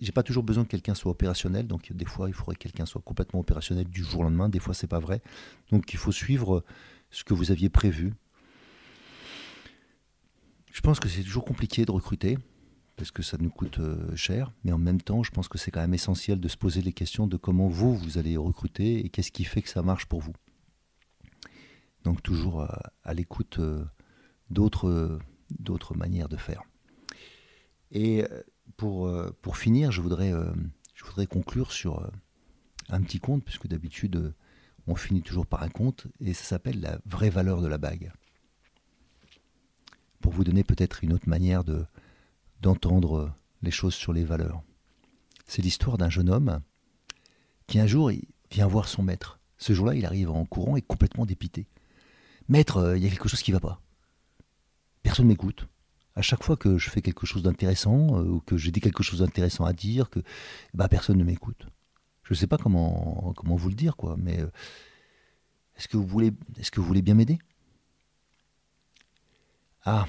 j'ai 0.00 0.12
pas 0.12 0.22
toujours 0.22 0.42
besoin 0.42 0.64
que 0.64 0.70
quelqu'un 0.70 0.94
soit 0.94 1.12
opérationnel. 1.12 1.66
Donc 1.66 1.92
des 1.92 2.04
fois, 2.04 2.28
il 2.28 2.32
faudrait 2.32 2.56
que 2.56 2.62
quelqu'un 2.62 2.86
soit 2.86 3.00
complètement 3.00 3.40
opérationnel 3.40 3.86
du 3.86 4.02
jour 4.02 4.20
au 4.20 4.24
lendemain. 4.24 4.48
Des 4.48 4.58
fois, 4.58 4.74
c'est 4.74 4.88
pas 4.88 4.98
vrai. 4.98 5.22
Donc 5.70 5.92
il 5.92 5.98
faut 5.98 6.12
suivre 6.12 6.64
ce 7.10 7.24
que 7.24 7.34
vous 7.34 7.52
aviez 7.52 7.68
prévu. 7.68 8.14
Je 10.72 10.80
pense 10.80 11.00
que 11.00 11.08
c'est 11.08 11.22
toujours 11.22 11.44
compliqué 11.44 11.84
de 11.84 11.92
recruter 11.92 12.36
parce 12.96 13.10
que 13.10 13.22
ça 13.22 13.36
nous 13.38 13.50
coûte 13.50 13.78
euh, 13.78 14.14
cher, 14.16 14.52
mais 14.64 14.72
en 14.72 14.78
même 14.78 15.00
temps, 15.00 15.22
je 15.22 15.30
pense 15.30 15.48
que 15.48 15.58
c'est 15.58 15.70
quand 15.70 15.80
même 15.80 15.94
essentiel 15.94 16.40
de 16.40 16.48
se 16.48 16.56
poser 16.56 16.82
les 16.82 16.92
questions 16.92 17.26
de 17.26 17.36
comment 17.36 17.68
vous, 17.68 17.94
vous 17.94 18.18
allez 18.18 18.36
recruter 18.36 19.04
et 19.04 19.08
qu'est-ce 19.10 19.32
qui 19.32 19.44
fait 19.44 19.62
que 19.62 19.68
ça 19.68 19.82
marche 19.82 20.06
pour 20.06 20.20
vous. 20.20 20.32
Donc 22.04 22.22
toujours 22.22 22.62
à, 22.62 23.14
l'écoute 23.14 23.58
euh, 23.58 23.84
d'autres, 24.50 25.18
d'autres 25.58 25.94
manières 25.94 26.28
de 26.28 26.36
faire. 26.36 26.62
Et 27.90 28.24
euh, 28.24 28.42
pour, 28.76 29.12
pour 29.42 29.56
finir, 29.56 29.92
je 29.92 30.00
voudrais, 30.00 30.32
je 30.94 31.04
voudrais 31.04 31.26
conclure 31.26 31.72
sur 31.72 32.10
un 32.88 33.00
petit 33.00 33.20
conte, 33.20 33.44
puisque 33.44 33.68
d'habitude, 33.68 34.34
on 34.86 34.96
finit 34.96 35.22
toujours 35.22 35.46
par 35.46 35.62
un 35.62 35.68
conte, 35.68 36.06
et 36.20 36.34
ça 36.34 36.44
s'appelle 36.44 36.80
la 36.80 36.98
vraie 37.06 37.30
valeur 37.30 37.62
de 37.62 37.68
la 37.68 37.78
bague. 37.78 38.12
Pour 40.20 40.32
vous 40.32 40.44
donner 40.44 40.64
peut-être 40.64 41.04
une 41.04 41.12
autre 41.12 41.28
manière 41.28 41.64
de, 41.64 41.86
d'entendre 42.60 43.32
les 43.62 43.70
choses 43.70 43.94
sur 43.94 44.12
les 44.12 44.24
valeurs. 44.24 44.62
C'est 45.46 45.62
l'histoire 45.62 45.98
d'un 45.98 46.10
jeune 46.10 46.30
homme 46.30 46.60
qui 47.66 47.78
un 47.78 47.86
jour 47.86 48.10
vient 48.50 48.66
voir 48.66 48.88
son 48.88 49.02
maître. 49.02 49.38
Ce 49.58 49.72
jour-là, 49.72 49.94
il 49.94 50.04
arrive 50.04 50.30
en 50.30 50.44
courant 50.44 50.76
et 50.76 50.82
complètement 50.82 51.26
dépité. 51.26 51.66
Maître, 52.48 52.78
euh, 52.78 52.96
il 52.96 53.02
y 53.02 53.06
a 53.06 53.10
quelque 53.10 53.28
chose 53.28 53.42
qui 53.42 53.50
ne 53.50 53.56
va 53.56 53.60
pas. 53.60 53.80
Personne 55.06 55.26
ne 55.26 55.30
m'écoute. 55.30 55.68
À 56.16 56.22
chaque 56.22 56.42
fois 56.42 56.56
que 56.56 56.78
je 56.78 56.90
fais 56.90 57.00
quelque 57.00 57.26
chose 57.26 57.44
d'intéressant, 57.44 58.18
euh, 58.18 58.24
ou 58.24 58.40
que 58.40 58.56
j'ai 58.56 58.72
dit 58.72 58.80
quelque 58.80 59.04
chose 59.04 59.20
d'intéressant 59.20 59.64
à 59.64 59.72
dire, 59.72 60.10
que 60.10 60.20
bah, 60.74 60.88
personne 60.88 61.16
ne 61.16 61.22
m'écoute. 61.22 61.68
Je 62.24 62.34
ne 62.34 62.36
sais 62.36 62.48
pas 62.48 62.58
comment, 62.58 63.32
comment 63.36 63.54
vous 63.54 63.68
le 63.68 63.76
dire, 63.76 63.96
quoi, 63.96 64.16
mais 64.18 64.40
euh, 64.40 64.50
est-ce 65.76 65.86
que, 65.86 65.96
vous 65.96 66.06
voulez, 66.06 66.32
est-ce 66.58 66.72
que 66.72 66.80
vous 66.80 66.86
voulez 66.86 67.02
bien 67.02 67.14
m'aider? 67.14 67.38
Ah, 69.84 70.06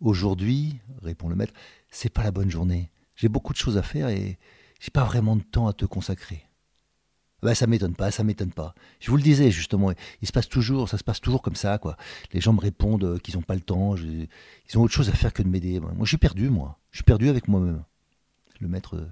Aujourd'hui, 0.00 0.80
répond 1.00 1.28
le 1.30 1.36
maître, 1.36 1.54
c'est 1.88 2.12
pas 2.12 2.24
la 2.24 2.32
bonne 2.32 2.50
journée. 2.50 2.90
J'ai 3.14 3.28
beaucoup 3.28 3.54
de 3.54 3.58
choses 3.58 3.78
à 3.78 3.82
faire 3.82 4.08
et 4.08 4.38
j'ai 4.80 4.90
pas 4.90 5.04
vraiment 5.04 5.36
de 5.36 5.42
temps 5.42 5.66
à 5.68 5.72
te 5.72 5.86
consacrer. 5.86 6.44
Ben, 7.42 7.54
ça 7.54 7.66
m'étonne 7.66 7.96
pas, 7.96 8.12
ça 8.12 8.22
m'étonne 8.22 8.52
pas. 8.52 8.74
Je 9.00 9.10
vous 9.10 9.16
le 9.16 9.22
disais 9.22 9.50
justement, 9.50 9.92
il 10.20 10.28
se 10.28 10.32
passe 10.32 10.48
toujours, 10.48 10.88
ça 10.88 10.96
se 10.96 11.02
passe 11.02 11.20
toujours 11.20 11.42
comme 11.42 11.56
ça, 11.56 11.78
quoi. 11.78 11.96
Les 12.32 12.40
gens 12.40 12.52
me 12.52 12.60
répondent 12.60 13.04
euh, 13.04 13.18
qu'ils 13.18 13.34
n'ont 13.34 13.42
pas 13.42 13.56
le 13.56 13.60
temps, 13.60 13.96
ils 13.96 14.28
ont 14.76 14.82
autre 14.82 14.94
chose 14.94 15.08
à 15.08 15.12
faire 15.12 15.32
que 15.32 15.42
de 15.42 15.48
m'aider. 15.48 15.80
Moi, 15.80 15.94
je 16.02 16.08
suis 16.08 16.18
perdu, 16.18 16.50
moi. 16.50 16.78
Je 16.92 16.98
suis 16.98 17.04
perdu 17.04 17.28
avec 17.28 17.48
moi-même. 17.48 17.82
Le 18.60 18.68
maître 18.68 18.96
euh, 18.96 19.10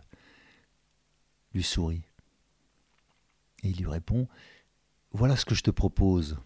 lui 1.54 1.64
sourit. 1.64 2.02
Et 3.64 3.70
il 3.70 3.76
lui 3.76 3.88
répond 3.88 4.28
Voilà 5.12 5.34
ce 5.34 5.44
que 5.44 5.56
je 5.56 5.62
te 5.62 5.72
propose. 5.72 6.38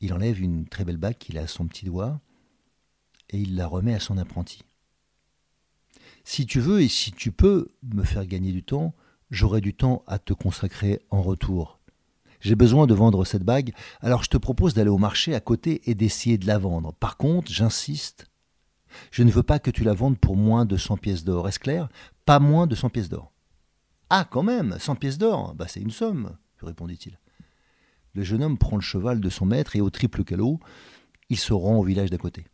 Il 0.00 0.14
enlève 0.14 0.40
une 0.40 0.66
très 0.66 0.84
belle 0.84 0.96
bague 0.96 1.18
qu'il 1.18 1.36
a 1.36 1.42
à 1.42 1.46
son 1.46 1.66
petit 1.66 1.84
doigt 1.84 2.20
et 3.30 3.38
il 3.38 3.54
la 3.56 3.66
remet 3.66 3.94
à 3.94 4.00
son 4.00 4.16
apprenti. 4.16 4.62
Si 6.24 6.46
tu 6.46 6.60
veux 6.60 6.80
et 6.80 6.88
si 6.88 7.12
tu 7.12 7.32
peux 7.32 7.68
me 7.82 8.02
faire 8.02 8.26
gagner 8.26 8.52
du 8.52 8.62
temps, 8.62 8.94
j'aurai 9.30 9.60
du 9.60 9.74
temps 9.74 10.02
à 10.06 10.18
te 10.18 10.32
consacrer 10.32 11.00
en 11.10 11.22
retour. 11.22 11.80
J'ai 12.40 12.54
besoin 12.54 12.86
de 12.86 12.94
vendre 12.94 13.24
cette 13.24 13.42
bague, 13.42 13.72
alors 14.00 14.22
je 14.22 14.30
te 14.30 14.36
propose 14.36 14.74
d'aller 14.74 14.90
au 14.90 14.98
marché 14.98 15.34
à 15.34 15.40
côté 15.40 15.88
et 15.90 15.94
d'essayer 15.94 16.38
de 16.38 16.46
la 16.46 16.58
vendre. 16.58 16.92
Par 16.94 17.16
contre, 17.16 17.50
j'insiste, 17.50 18.26
je 19.10 19.22
ne 19.22 19.30
veux 19.30 19.42
pas 19.42 19.58
que 19.58 19.70
tu 19.70 19.84
la 19.84 19.94
vendes 19.94 20.18
pour 20.18 20.36
moins 20.36 20.64
de 20.64 20.76
100 20.76 20.96
pièces 20.98 21.24
d'or. 21.24 21.48
Est-ce 21.48 21.58
clair? 21.58 21.88
Pas 22.24 22.38
moins 22.38 22.66
de 22.66 22.74
100 22.74 22.90
pièces 22.90 23.08
d'or. 23.08 23.32
Ah, 24.10 24.26
quand 24.30 24.42
même, 24.42 24.76
100 24.78 24.96
pièces 24.96 25.18
d'or? 25.18 25.54
Bah, 25.54 25.66
c'est 25.68 25.80
une 25.80 25.90
somme, 25.90 26.36
répondit-il. 26.62 27.18
Le 28.14 28.22
jeune 28.22 28.42
homme 28.42 28.58
prend 28.58 28.76
le 28.76 28.82
cheval 28.82 29.20
de 29.20 29.28
son 29.28 29.46
maître 29.46 29.76
et 29.76 29.80
au 29.80 29.90
triple 29.90 30.24
calot, 30.24 30.60
il 31.28 31.38
se 31.38 31.52
rend 31.52 31.76
au 31.76 31.82
village 31.82 32.10
d'à 32.10 32.18
côté. 32.18 32.46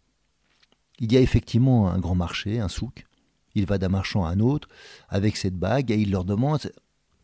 Il 0.99 1.13
y 1.13 1.17
a 1.17 1.21
effectivement 1.21 1.91
un 1.91 1.99
grand 1.99 2.15
marché, 2.15 2.61
un 2.61 2.69
souk. 2.69 3.07
Il 3.55 3.67
va 3.67 3.79
d'un 3.79 3.89
marchand 3.89 4.25
à 4.25 4.31
un 4.31 4.41
autre 4.41 4.69
avec 5.09 5.37
cette 5.37 5.57
bague 5.57 5.91
et 5.91 5.97
il 5.97 6.11
leur 6.11 6.25
demande 6.25 6.73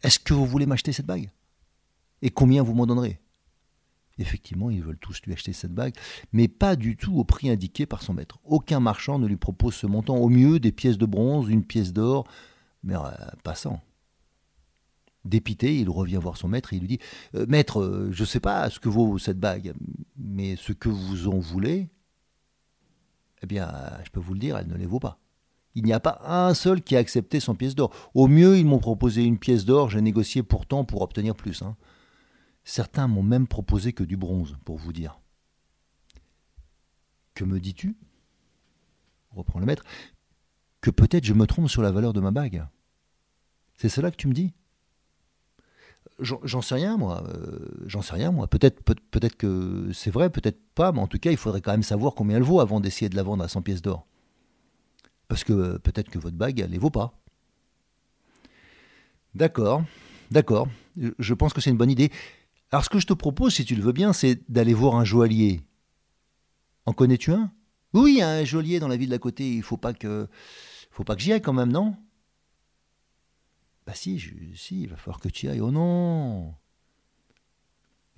Est-ce 0.02 0.18
que 0.18 0.34
vous 0.34 0.46
voulez 0.46 0.66
m'acheter 0.66 0.92
cette 0.92 1.06
bague? 1.06 1.30
Et 2.22 2.30
combien 2.30 2.62
vous 2.62 2.74
m'en 2.74 2.86
donnerez? 2.86 3.20
Effectivement, 4.18 4.70
ils 4.70 4.82
veulent 4.82 4.98
tous 4.98 5.20
lui 5.24 5.32
acheter 5.32 5.52
cette 5.52 5.72
bague, 5.72 5.94
mais 6.32 6.48
pas 6.48 6.74
du 6.74 6.96
tout 6.96 7.16
au 7.16 7.24
prix 7.24 7.50
indiqué 7.50 7.86
par 7.86 8.02
son 8.02 8.14
maître. 8.14 8.40
Aucun 8.44 8.80
marchand 8.80 9.18
ne 9.18 9.28
lui 9.28 9.36
propose 9.36 9.74
ce 9.74 9.86
montant. 9.86 10.16
Au 10.16 10.28
mieux, 10.28 10.58
des 10.58 10.72
pièces 10.72 10.98
de 10.98 11.06
bronze, 11.06 11.48
une 11.48 11.64
pièce 11.64 11.92
d'or, 11.92 12.26
mais 12.82 12.96
euh, 12.96 13.00
passant. 13.44 13.80
Dépité, 15.24 15.78
il 15.78 15.88
revient 15.88 16.16
voir 16.16 16.36
son 16.36 16.48
maître 16.48 16.72
et 16.72 16.76
il 16.76 16.80
lui 16.80 16.88
dit 16.88 16.98
euh, 17.34 17.46
Maître, 17.48 17.80
euh, 17.80 18.10
je 18.10 18.22
ne 18.22 18.26
sais 18.26 18.40
pas 18.40 18.68
ce 18.70 18.80
que 18.80 18.88
vaut 18.88 19.18
cette 19.18 19.38
bague, 19.38 19.72
mais 20.16 20.56
ce 20.56 20.72
que 20.72 20.88
vous 20.88 21.28
en 21.28 21.38
voulez, 21.38 21.88
eh 23.42 23.46
bien, 23.46 23.72
je 24.04 24.10
peux 24.10 24.20
vous 24.20 24.34
le 24.34 24.40
dire, 24.40 24.56
elle 24.56 24.66
ne 24.66 24.76
les 24.76 24.86
vaut 24.86 25.00
pas. 25.00 25.20
Il 25.78 25.84
n'y 25.84 25.92
a 25.92 26.00
pas 26.00 26.20
un 26.24 26.54
seul 26.54 26.82
qui 26.82 26.96
a 26.96 26.98
accepté 26.98 27.38
son 27.38 27.54
pièce 27.54 27.76
d'or. 27.76 27.92
Au 28.12 28.26
mieux, 28.26 28.58
ils 28.58 28.66
m'ont 28.66 28.80
proposé 28.80 29.22
une 29.22 29.38
pièce 29.38 29.64
d'or, 29.64 29.90
j'ai 29.90 30.00
négocié 30.00 30.42
pourtant 30.42 30.84
pour 30.84 31.02
obtenir 31.02 31.36
plus. 31.36 31.62
Hein. 31.62 31.76
Certains 32.64 33.06
m'ont 33.06 33.22
même 33.22 33.46
proposé 33.46 33.92
que 33.92 34.02
du 34.02 34.16
bronze, 34.16 34.56
pour 34.64 34.76
vous 34.76 34.92
dire. 34.92 35.20
Que 37.34 37.44
me 37.44 37.60
dis-tu? 37.60 37.96
Reprend 39.30 39.60
le 39.60 39.66
maître. 39.66 39.84
Que 40.80 40.90
peut-être 40.90 41.24
je 41.24 41.32
me 41.32 41.46
trompe 41.46 41.68
sur 41.68 41.80
la 41.80 41.92
valeur 41.92 42.12
de 42.12 42.18
ma 42.18 42.32
bague. 42.32 42.66
C'est 43.76 43.88
cela 43.88 44.10
que 44.10 44.16
tu 44.16 44.26
me 44.26 44.34
dis? 44.34 44.52
J'en 46.18 46.60
sais 46.60 46.74
rien, 46.74 46.96
moi. 46.96 47.22
Euh, 47.28 47.68
j'en 47.86 48.02
sais 48.02 48.14
rien, 48.14 48.32
moi. 48.32 48.48
Peut-être 48.48 48.82
peut, 48.82 48.96
peut 49.12 49.20
que 49.28 49.92
c'est 49.92 50.10
vrai, 50.10 50.28
peut-être 50.28 50.58
pas, 50.74 50.90
mais 50.90 50.98
en 50.98 51.06
tout 51.06 51.20
cas, 51.20 51.30
il 51.30 51.36
faudrait 51.36 51.60
quand 51.60 51.70
même 51.70 51.84
savoir 51.84 52.16
combien 52.16 52.38
elle 52.38 52.42
vaut 52.42 52.58
avant 52.58 52.80
d'essayer 52.80 53.08
de 53.08 53.14
la 53.14 53.22
vendre 53.22 53.44
à 53.44 53.48
100 53.48 53.62
pièces 53.62 53.82
d'or. 53.82 54.08
Parce 55.28 55.44
que 55.44 55.52
euh, 55.52 55.78
peut-être 55.78 56.10
que 56.10 56.18
votre 56.18 56.36
bague, 56.36 56.60
elle 56.60 56.68
ne 56.68 56.72
les 56.72 56.78
vaut 56.78 56.90
pas. 56.90 57.12
D'accord, 59.34 59.84
d'accord. 60.30 60.68
Je 60.96 61.34
pense 61.34 61.52
que 61.52 61.60
c'est 61.60 61.70
une 61.70 61.76
bonne 61.76 61.90
idée. 61.90 62.10
Alors, 62.72 62.84
ce 62.84 62.90
que 62.90 62.98
je 62.98 63.06
te 63.06 63.12
propose, 63.12 63.54
si 63.54 63.64
tu 63.64 63.76
le 63.76 63.82
veux 63.82 63.92
bien, 63.92 64.12
c'est 64.12 64.40
d'aller 64.50 64.74
voir 64.74 64.96
un 64.96 65.04
joaillier. 65.04 65.62
En 66.86 66.92
connais-tu 66.92 67.32
un? 67.32 67.52
Oui, 67.94 68.20
un 68.22 68.44
joaillier 68.44 68.80
dans 68.80 68.88
la 68.88 68.96
ville 68.96 69.10
d'à 69.10 69.18
côté. 69.18 69.54
Il 69.54 69.62
faut 69.62 69.76
pas 69.76 69.92
que, 69.92 70.28
faut 70.90 71.04
pas 71.04 71.14
que 71.14 71.22
j'y 71.22 71.32
aille 71.32 71.42
quand 71.42 71.52
même, 71.52 71.72
non? 71.72 71.96
Bah 73.86 73.94
si, 73.94 74.22
si, 74.54 74.82
il 74.82 74.88
va 74.88 74.96
falloir 74.96 75.20
que 75.20 75.28
tu 75.28 75.46
y 75.46 75.48
ailles. 75.48 75.60
Oh 75.60 75.70
non 75.70 76.54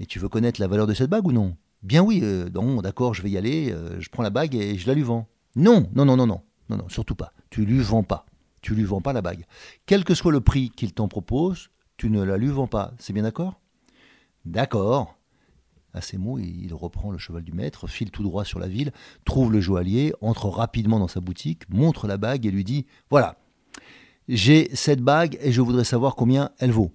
Et 0.00 0.06
tu 0.06 0.18
veux 0.18 0.28
connaître 0.28 0.60
la 0.60 0.66
valeur 0.66 0.86
de 0.88 0.94
cette 0.94 1.10
bague 1.10 1.26
ou 1.26 1.32
non? 1.32 1.56
Bien 1.82 2.02
oui, 2.02 2.20
euh, 2.22 2.50
non, 2.50 2.82
d'accord, 2.82 3.14
je 3.14 3.22
vais 3.22 3.30
y 3.30 3.38
aller, 3.38 3.70
euh, 3.72 4.00
je 4.00 4.10
prends 4.10 4.22
la 4.22 4.30
bague 4.30 4.54
et 4.54 4.76
je 4.76 4.86
la 4.86 4.94
lui 4.94 5.02
vends. 5.02 5.28
Non, 5.56 5.88
non, 5.94 6.04
non, 6.04 6.16
non, 6.16 6.26
non, 6.26 6.42
non, 6.70 6.76
non, 6.76 6.88
surtout 6.88 7.16
pas. 7.16 7.32
Tu 7.50 7.64
lui 7.64 7.80
vends 7.80 8.04
pas. 8.04 8.26
Tu 8.62 8.74
lui 8.74 8.84
vends 8.84 9.00
pas 9.00 9.12
la 9.12 9.22
bague. 9.22 9.44
Quel 9.86 10.04
que 10.04 10.14
soit 10.14 10.32
le 10.32 10.40
prix 10.40 10.70
qu'il 10.70 10.92
t'en 10.92 11.08
propose, 11.08 11.70
tu 11.96 12.10
ne 12.10 12.22
la 12.22 12.36
lui 12.36 12.48
vends 12.48 12.66
pas. 12.66 12.92
C'est 12.98 13.12
bien 13.12 13.24
d'accord? 13.24 13.60
D'accord. 14.44 15.16
À 15.92 16.00
ces 16.00 16.18
mots, 16.18 16.38
il 16.38 16.72
reprend 16.72 17.10
le 17.10 17.18
cheval 17.18 17.42
du 17.42 17.52
maître, 17.52 17.88
file 17.88 18.12
tout 18.12 18.22
droit 18.22 18.44
sur 18.44 18.60
la 18.60 18.68
ville, 18.68 18.92
trouve 19.24 19.52
le 19.52 19.60
joaillier, 19.60 20.14
entre 20.20 20.48
rapidement 20.48 21.00
dans 21.00 21.08
sa 21.08 21.20
boutique, 21.20 21.68
montre 21.68 22.06
la 22.06 22.16
bague 22.16 22.46
et 22.46 22.50
lui 22.52 22.62
dit 22.62 22.86
Voilà, 23.10 23.36
j'ai 24.28 24.70
cette 24.74 25.00
bague 25.00 25.36
et 25.40 25.50
je 25.50 25.60
voudrais 25.60 25.82
savoir 25.82 26.14
combien 26.14 26.50
elle 26.60 26.70
vaut. 26.70 26.92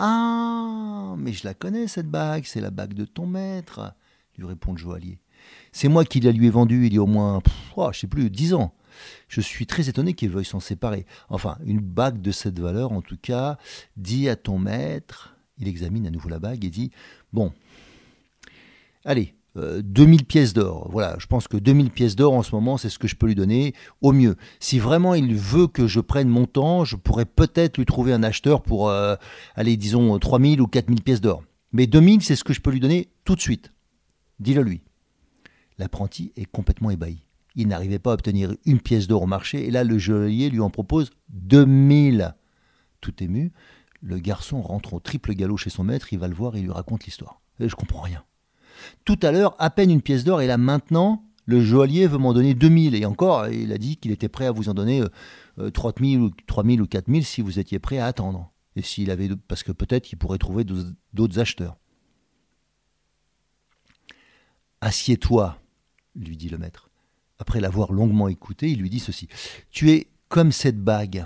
Ah, 0.00 1.14
mais 1.16 1.32
je 1.32 1.44
la 1.44 1.54
connais 1.54 1.86
cette 1.86 2.10
bague, 2.10 2.44
c'est 2.44 2.60
la 2.60 2.70
bague 2.70 2.92
de 2.92 3.04
ton 3.04 3.26
maître, 3.26 3.94
lui 4.36 4.46
répond 4.46 4.72
le 4.72 4.78
joaillier. 4.78 5.20
C'est 5.72 5.88
moi 5.88 6.04
qui 6.04 6.20
la 6.20 6.32
lui 6.32 6.46
ai 6.46 6.50
vendue 6.50 6.86
il 6.86 6.94
y 6.94 6.98
a 6.98 7.02
au 7.02 7.06
moins, 7.06 7.42
oh, 7.76 7.90
je 7.92 8.00
sais 8.00 8.06
plus, 8.06 8.30
dix 8.30 8.54
ans. 8.54 8.74
Je 9.28 9.40
suis 9.40 9.66
très 9.66 9.88
étonné 9.88 10.14
qu'il 10.14 10.30
veuille 10.30 10.44
s'en 10.44 10.60
séparer. 10.60 11.04
Enfin, 11.28 11.58
une 11.64 11.80
bague 11.80 12.20
de 12.20 12.32
cette 12.32 12.58
valeur, 12.58 12.92
en 12.92 13.02
tout 13.02 13.18
cas, 13.20 13.58
dit 13.96 14.28
à 14.28 14.36
ton 14.36 14.58
maître. 14.58 15.36
Il 15.58 15.68
examine 15.68 16.06
à 16.06 16.10
nouveau 16.10 16.28
la 16.28 16.38
bague 16.38 16.64
et 16.64 16.70
dit 16.70 16.90
Bon, 17.32 17.52
allez, 19.04 19.34
2000 19.56 20.24
pièces 20.24 20.52
d'or. 20.52 20.88
Voilà, 20.90 21.16
je 21.18 21.26
pense 21.26 21.48
que 21.48 21.56
2000 21.56 21.90
pièces 21.90 22.16
d'or 22.16 22.34
en 22.34 22.42
ce 22.42 22.54
moment, 22.54 22.76
c'est 22.76 22.88
ce 22.88 22.98
que 22.98 23.08
je 23.08 23.16
peux 23.16 23.26
lui 23.26 23.34
donner 23.34 23.74
au 24.02 24.12
mieux. 24.12 24.36
Si 24.60 24.78
vraiment 24.78 25.14
il 25.14 25.34
veut 25.34 25.66
que 25.66 25.86
je 25.86 26.00
prenne 26.00 26.28
mon 26.28 26.46
temps, 26.46 26.84
je 26.84 26.96
pourrais 26.96 27.24
peut-être 27.24 27.78
lui 27.78 27.86
trouver 27.86 28.12
un 28.12 28.22
acheteur 28.22 28.62
pour, 28.62 28.88
euh, 28.88 29.16
aller, 29.54 29.76
disons, 29.76 30.18
3000 30.18 30.60
ou 30.60 30.66
4000 30.66 31.02
pièces 31.02 31.20
d'or. 31.20 31.42
Mais 31.72 31.86
2000, 31.86 32.22
c'est 32.22 32.36
ce 32.36 32.44
que 32.44 32.52
je 32.52 32.60
peux 32.60 32.70
lui 32.70 32.80
donner 32.80 33.08
tout 33.24 33.34
de 33.34 33.40
suite. 33.40 33.72
Dis-le 34.40 34.62
lui. 34.62 34.82
L'apprenti 35.78 36.32
est 36.36 36.44
complètement 36.44 36.90
ébahi. 36.90 37.22
Il 37.54 37.68
n'arrivait 37.68 37.98
pas 37.98 38.10
à 38.10 38.14
obtenir 38.14 38.54
une 38.64 38.80
pièce 38.80 39.06
d'or 39.06 39.22
au 39.22 39.26
marché, 39.26 39.66
et 39.66 39.70
là, 39.70 39.84
le 39.84 39.98
joaillier 39.98 40.50
lui 40.50 40.60
en 40.60 40.70
propose 40.70 41.10
2000. 41.30 42.34
Tout 43.00 43.22
ému, 43.22 43.52
le 44.02 44.18
garçon 44.18 44.60
rentre 44.60 44.94
au 44.94 45.00
triple 45.00 45.34
galop 45.34 45.56
chez 45.56 45.70
son 45.70 45.84
maître, 45.84 46.12
il 46.12 46.18
va 46.18 46.28
le 46.28 46.34
voir 46.34 46.56
et 46.56 46.60
il 46.60 46.64
lui 46.64 46.72
raconte 46.72 47.04
l'histoire. 47.04 47.40
Et 47.60 47.68
je 47.68 47.76
comprends 47.76 48.02
rien. 48.02 48.24
Tout 49.04 49.18
à 49.22 49.32
l'heure, 49.32 49.54
à 49.58 49.70
peine 49.70 49.90
une 49.90 50.02
pièce 50.02 50.24
d'or, 50.24 50.42
et 50.42 50.46
là 50.46 50.58
maintenant, 50.58 51.24
le 51.46 51.60
joaillier 51.60 52.06
veut 52.06 52.18
m'en 52.18 52.34
donner 52.34 52.54
2000. 52.54 52.94
Et 52.94 53.06
encore, 53.06 53.48
il 53.48 53.72
a 53.72 53.78
dit 53.78 53.96
qu'il 53.96 54.10
était 54.10 54.28
prêt 54.28 54.46
à 54.46 54.52
vous 54.52 54.68
en 54.68 54.74
donner 54.74 55.02
euh, 55.58 55.70
3000 55.70 56.20
ou 56.20 56.30
3000 56.46 56.82
ou 56.82 56.86
4000 56.86 57.24
si 57.24 57.40
vous 57.40 57.58
étiez 57.58 57.78
prêt 57.78 57.98
à 57.98 58.06
attendre. 58.06 58.52
Et 58.74 58.82
s'il 58.82 59.10
avait, 59.10 59.30
parce 59.48 59.62
que 59.62 59.72
peut-être 59.72 60.04
qu'il 60.04 60.18
pourrait 60.18 60.38
trouver 60.38 60.64
d'autres 60.64 61.38
acheteurs. 61.38 61.78
Assieds-toi, 64.82 65.58
lui 66.24 66.36
dit 66.36 66.48
le 66.48 66.58
maître. 66.58 66.90
Après 67.38 67.60
l'avoir 67.60 67.92
longuement 67.92 68.28
écouté, 68.28 68.70
il 68.70 68.80
lui 68.80 68.90
dit 68.90 69.00
ceci. 69.00 69.28
Tu 69.70 69.90
es 69.90 70.08
comme 70.28 70.52
cette 70.52 70.82
bague, 70.82 71.24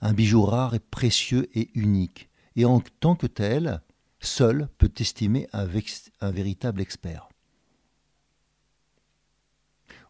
un 0.00 0.12
bijou 0.12 0.42
rare 0.42 0.74
et 0.74 0.80
précieux 0.80 1.48
et 1.54 1.70
unique. 1.74 2.28
Et 2.56 2.64
en 2.64 2.80
tant 3.00 3.14
que 3.14 3.26
tel, 3.26 3.82
seul 4.20 4.68
peut 4.78 4.88
t'estimer 4.88 5.48
un, 5.52 5.64
véritable 5.64 6.80
expert. 6.80 7.28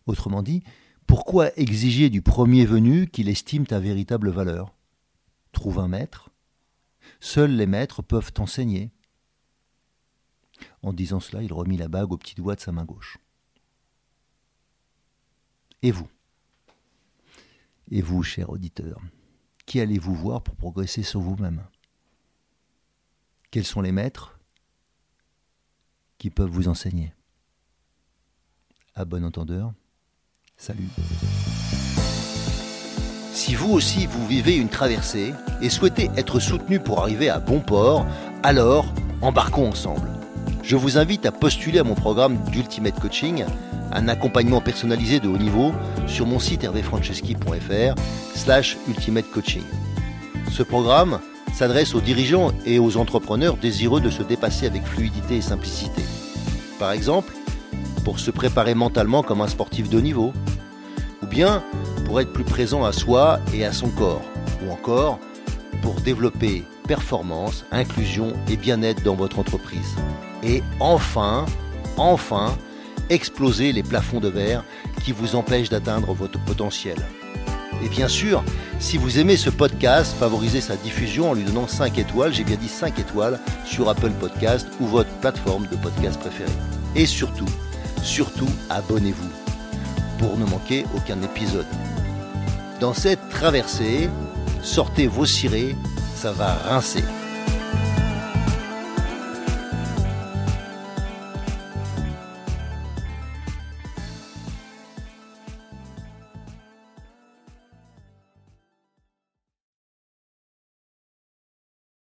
Autrement 0.07 0.43
dit, 0.43 0.63
pourquoi 1.07 1.59
exiger 1.59 2.11
du 2.11 2.23
premier 2.23 2.65
venu 2.65 3.09
qu'il 3.09 3.29
estime 3.29 3.67
ta 3.67 3.81
véritable 3.81 4.31
valeur? 4.31 4.75
Trouve 5.53 5.79
un 5.79 5.89
maître. 5.89 6.31
Seuls 7.21 7.55
les 7.55 7.67
maîtres 7.67 8.03
peuvent 8.03 8.33
t'enseigner. 8.33 8.91
En 10.83 10.93
disant 10.93 11.21
cela, 11.21 11.43
il 11.43 11.53
remit 11.53 11.77
la 11.77 11.89
bague 11.89 12.13
au 12.13 12.17
petit 12.17 12.35
doigt 12.35 12.55
de 12.55 12.61
sa 12.61 12.73
main 12.73 12.85
gauche. 12.85 13.19
Et 15.83 15.91
vous? 15.91 16.09
Et 17.91 18.03
vous, 18.03 18.23
cher 18.23 18.51
auditeur, 18.51 19.01
qui 19.65 19.81
allez-vous 19.81 20.15
voir 20.15 20.43
pour 20.43 20.57
progresser 20.57 21.03
sur 21.03 21.21
vous-même? 21.21 21.63
Quels 23.51 23.65
sont 23.65 23.81
les 23.81 23.93
maîtres 23.93 24.39
qui 26.19 26.31
peuvent 26.31 26.51
vous 26.51 26.69
enseigner? 26.69 27.15
À 28.95 29.05
bon 29.05 29.25
entendeur, 29.25 29.73
salut. 30.57 30.89
Si 33.33 33.55
vous 33.55 33.71
aussi 33.71 34.07
vous 34.07 34.27
vivez 34.27 34.57
une 34.57 34.69
traversée 34.69 35.33
et 35.63 35.71
souhaitez 35.71 36.11
être 36.17 36.41
soutenu 36.41 36.81
pour 36.81 36.99
arriver 36.99 37.29
à 37.29 37.39
bon 37.39 37.61
port, 37.61 38.05
alors 38.43 38.93
embarquons 39.23 39.69
ensemble. 39.69 40.11
Je 40.65 40.75
vous 40.75 40.99
invite 40.99 41.25
à 41.25 41.33
postuler 41.33 41.79
à 41.79 41.85
mon 41.85 41.95
programme 41.95 42.43
d'Ultimate 42.51 42.99
Coaching, 42.99 43.45
un 43.93 44.09
accompagnement 44.09 44.61
personnalisé 44.61 45.21
de 45.21 45.29
haut 45.29 45.39
niveau 45.39 45.73
sur 46.07 46.27
mon 46.27 46.39
site 46.39 46.65
hervéfranceschi.fr 46.65 47.95
slash 48.35 48.77
ultimate 48.89 49.31
coaching. 49.31 49.63
Ce 50.51 50.63
programme 50.63 51.21
s'adresse 51.55 51.95
aux 51.95 52.01
dirigeants 52.01 52.53
et 52.67 52.79
aux 52.79 52.97
entrepreneurs 52.97 53.57
désireux 53.57 54.01
de 54.01 54.11
se 54.11 54.23
dépasser 54.23 54.67
avec 54.67 54.85
fluidité 54.85 55.37
et 55.37 55.43
simplicité. 55.43 56.03
Par 56.79 56.93
exemple, 56.93 57.33
pour 58.05 58.19
se 58.19 58.31
préparer 58.31 58.75
mentalement 58.75 59.23
comme 59.23 59.41
un 59.41 59.49
sportif 59.49 59.89
de 59.89 60.01
niveau, 60.01 60.33
ou 61.23 61.27
bien 61.27 61.63
pour 62.05 62.21
être 62.21 62.33
plus 62.33 62.45
présent 62.45 62.85
à 62.85 62.93
soi 62.93 63.41
et 63.53 63.65
à 63.65 63.73
son 63.73 63.89
corps, 63.89 64.23
ou 64.65 64.71
encore 64.71 65.19
pour 65.83 65.95
développer 66.01 66.65
performance, 66.87 67.65
inclusion 67.71 68.33
et 68.49 68.57
bien-être 68.57 69.03
dans 69.03 69.15
votre 69.15 69.39
entreprise. 69.39 69.97
Et 70.43 70.63
enfin, 70.81 71.45
enfin, 71.97 72.57
exploser 73.11 73.73
les 73.73 73.83
plafonds 73.83 74.21
de 74.21 74.29
verre 74.29 74.65
qui 75.05 75.13
vous 75.13 75.37
empêchent 75.37 75.69
d'atteindre 75.69 76.13
votre 76.15 76.39
potentiel. 76.45 76.97
Et 77.85 77.89
bien 77.89 78.09
sûr, 78.09 78.43
si 78.81 78.99
vous 78.99 79.19
aimez 79.19 79.37
ce 79.37 79.51
podcast, 79.51 80.15
favorisez 80.19 80.61
sa 80.61 80.77
diffusion 80.77 81.31
en 81.31 81.35
lui 81.35 81.45
donnant 81.45 81.69
5 81.69 81.99
étoiles, 81.99 82.33
j'ai 82.33 82.45
bien 82.45 82.57
dit 82.57 82.69
5 82.69 82.99
étoiles, 82.99 83.39
sur 83.65 83.89
Apple 83.89 84.11
Podcast 84.13 84.67
ou 84.81 84.87
votre 84.87 85.11
plateforme 85.21 85.67
de 85.69 85.77
podcast 85.77 86.19
préférée. 86.19 86.51
Et 86.97 87.07
surtout, 87.07 87.49
surtout, 88.03 88.49
abonnez-vous 88.71 89.31
pour 90.19 90.37
ne 90.37 90.45
manquer 90.45 90.85
aucun 90.97 91.23
épisode. 91.23 91.67
Dans 92.81 92.95
cette 92.95 93.29
traversée, 93.29 94.09
sortez 94.63 95.07
vos 95.07 95.27
cirés, 95.27 95.77
ça 96.17 96.33
va 96.33 96.55
rincer. 96.55 97.05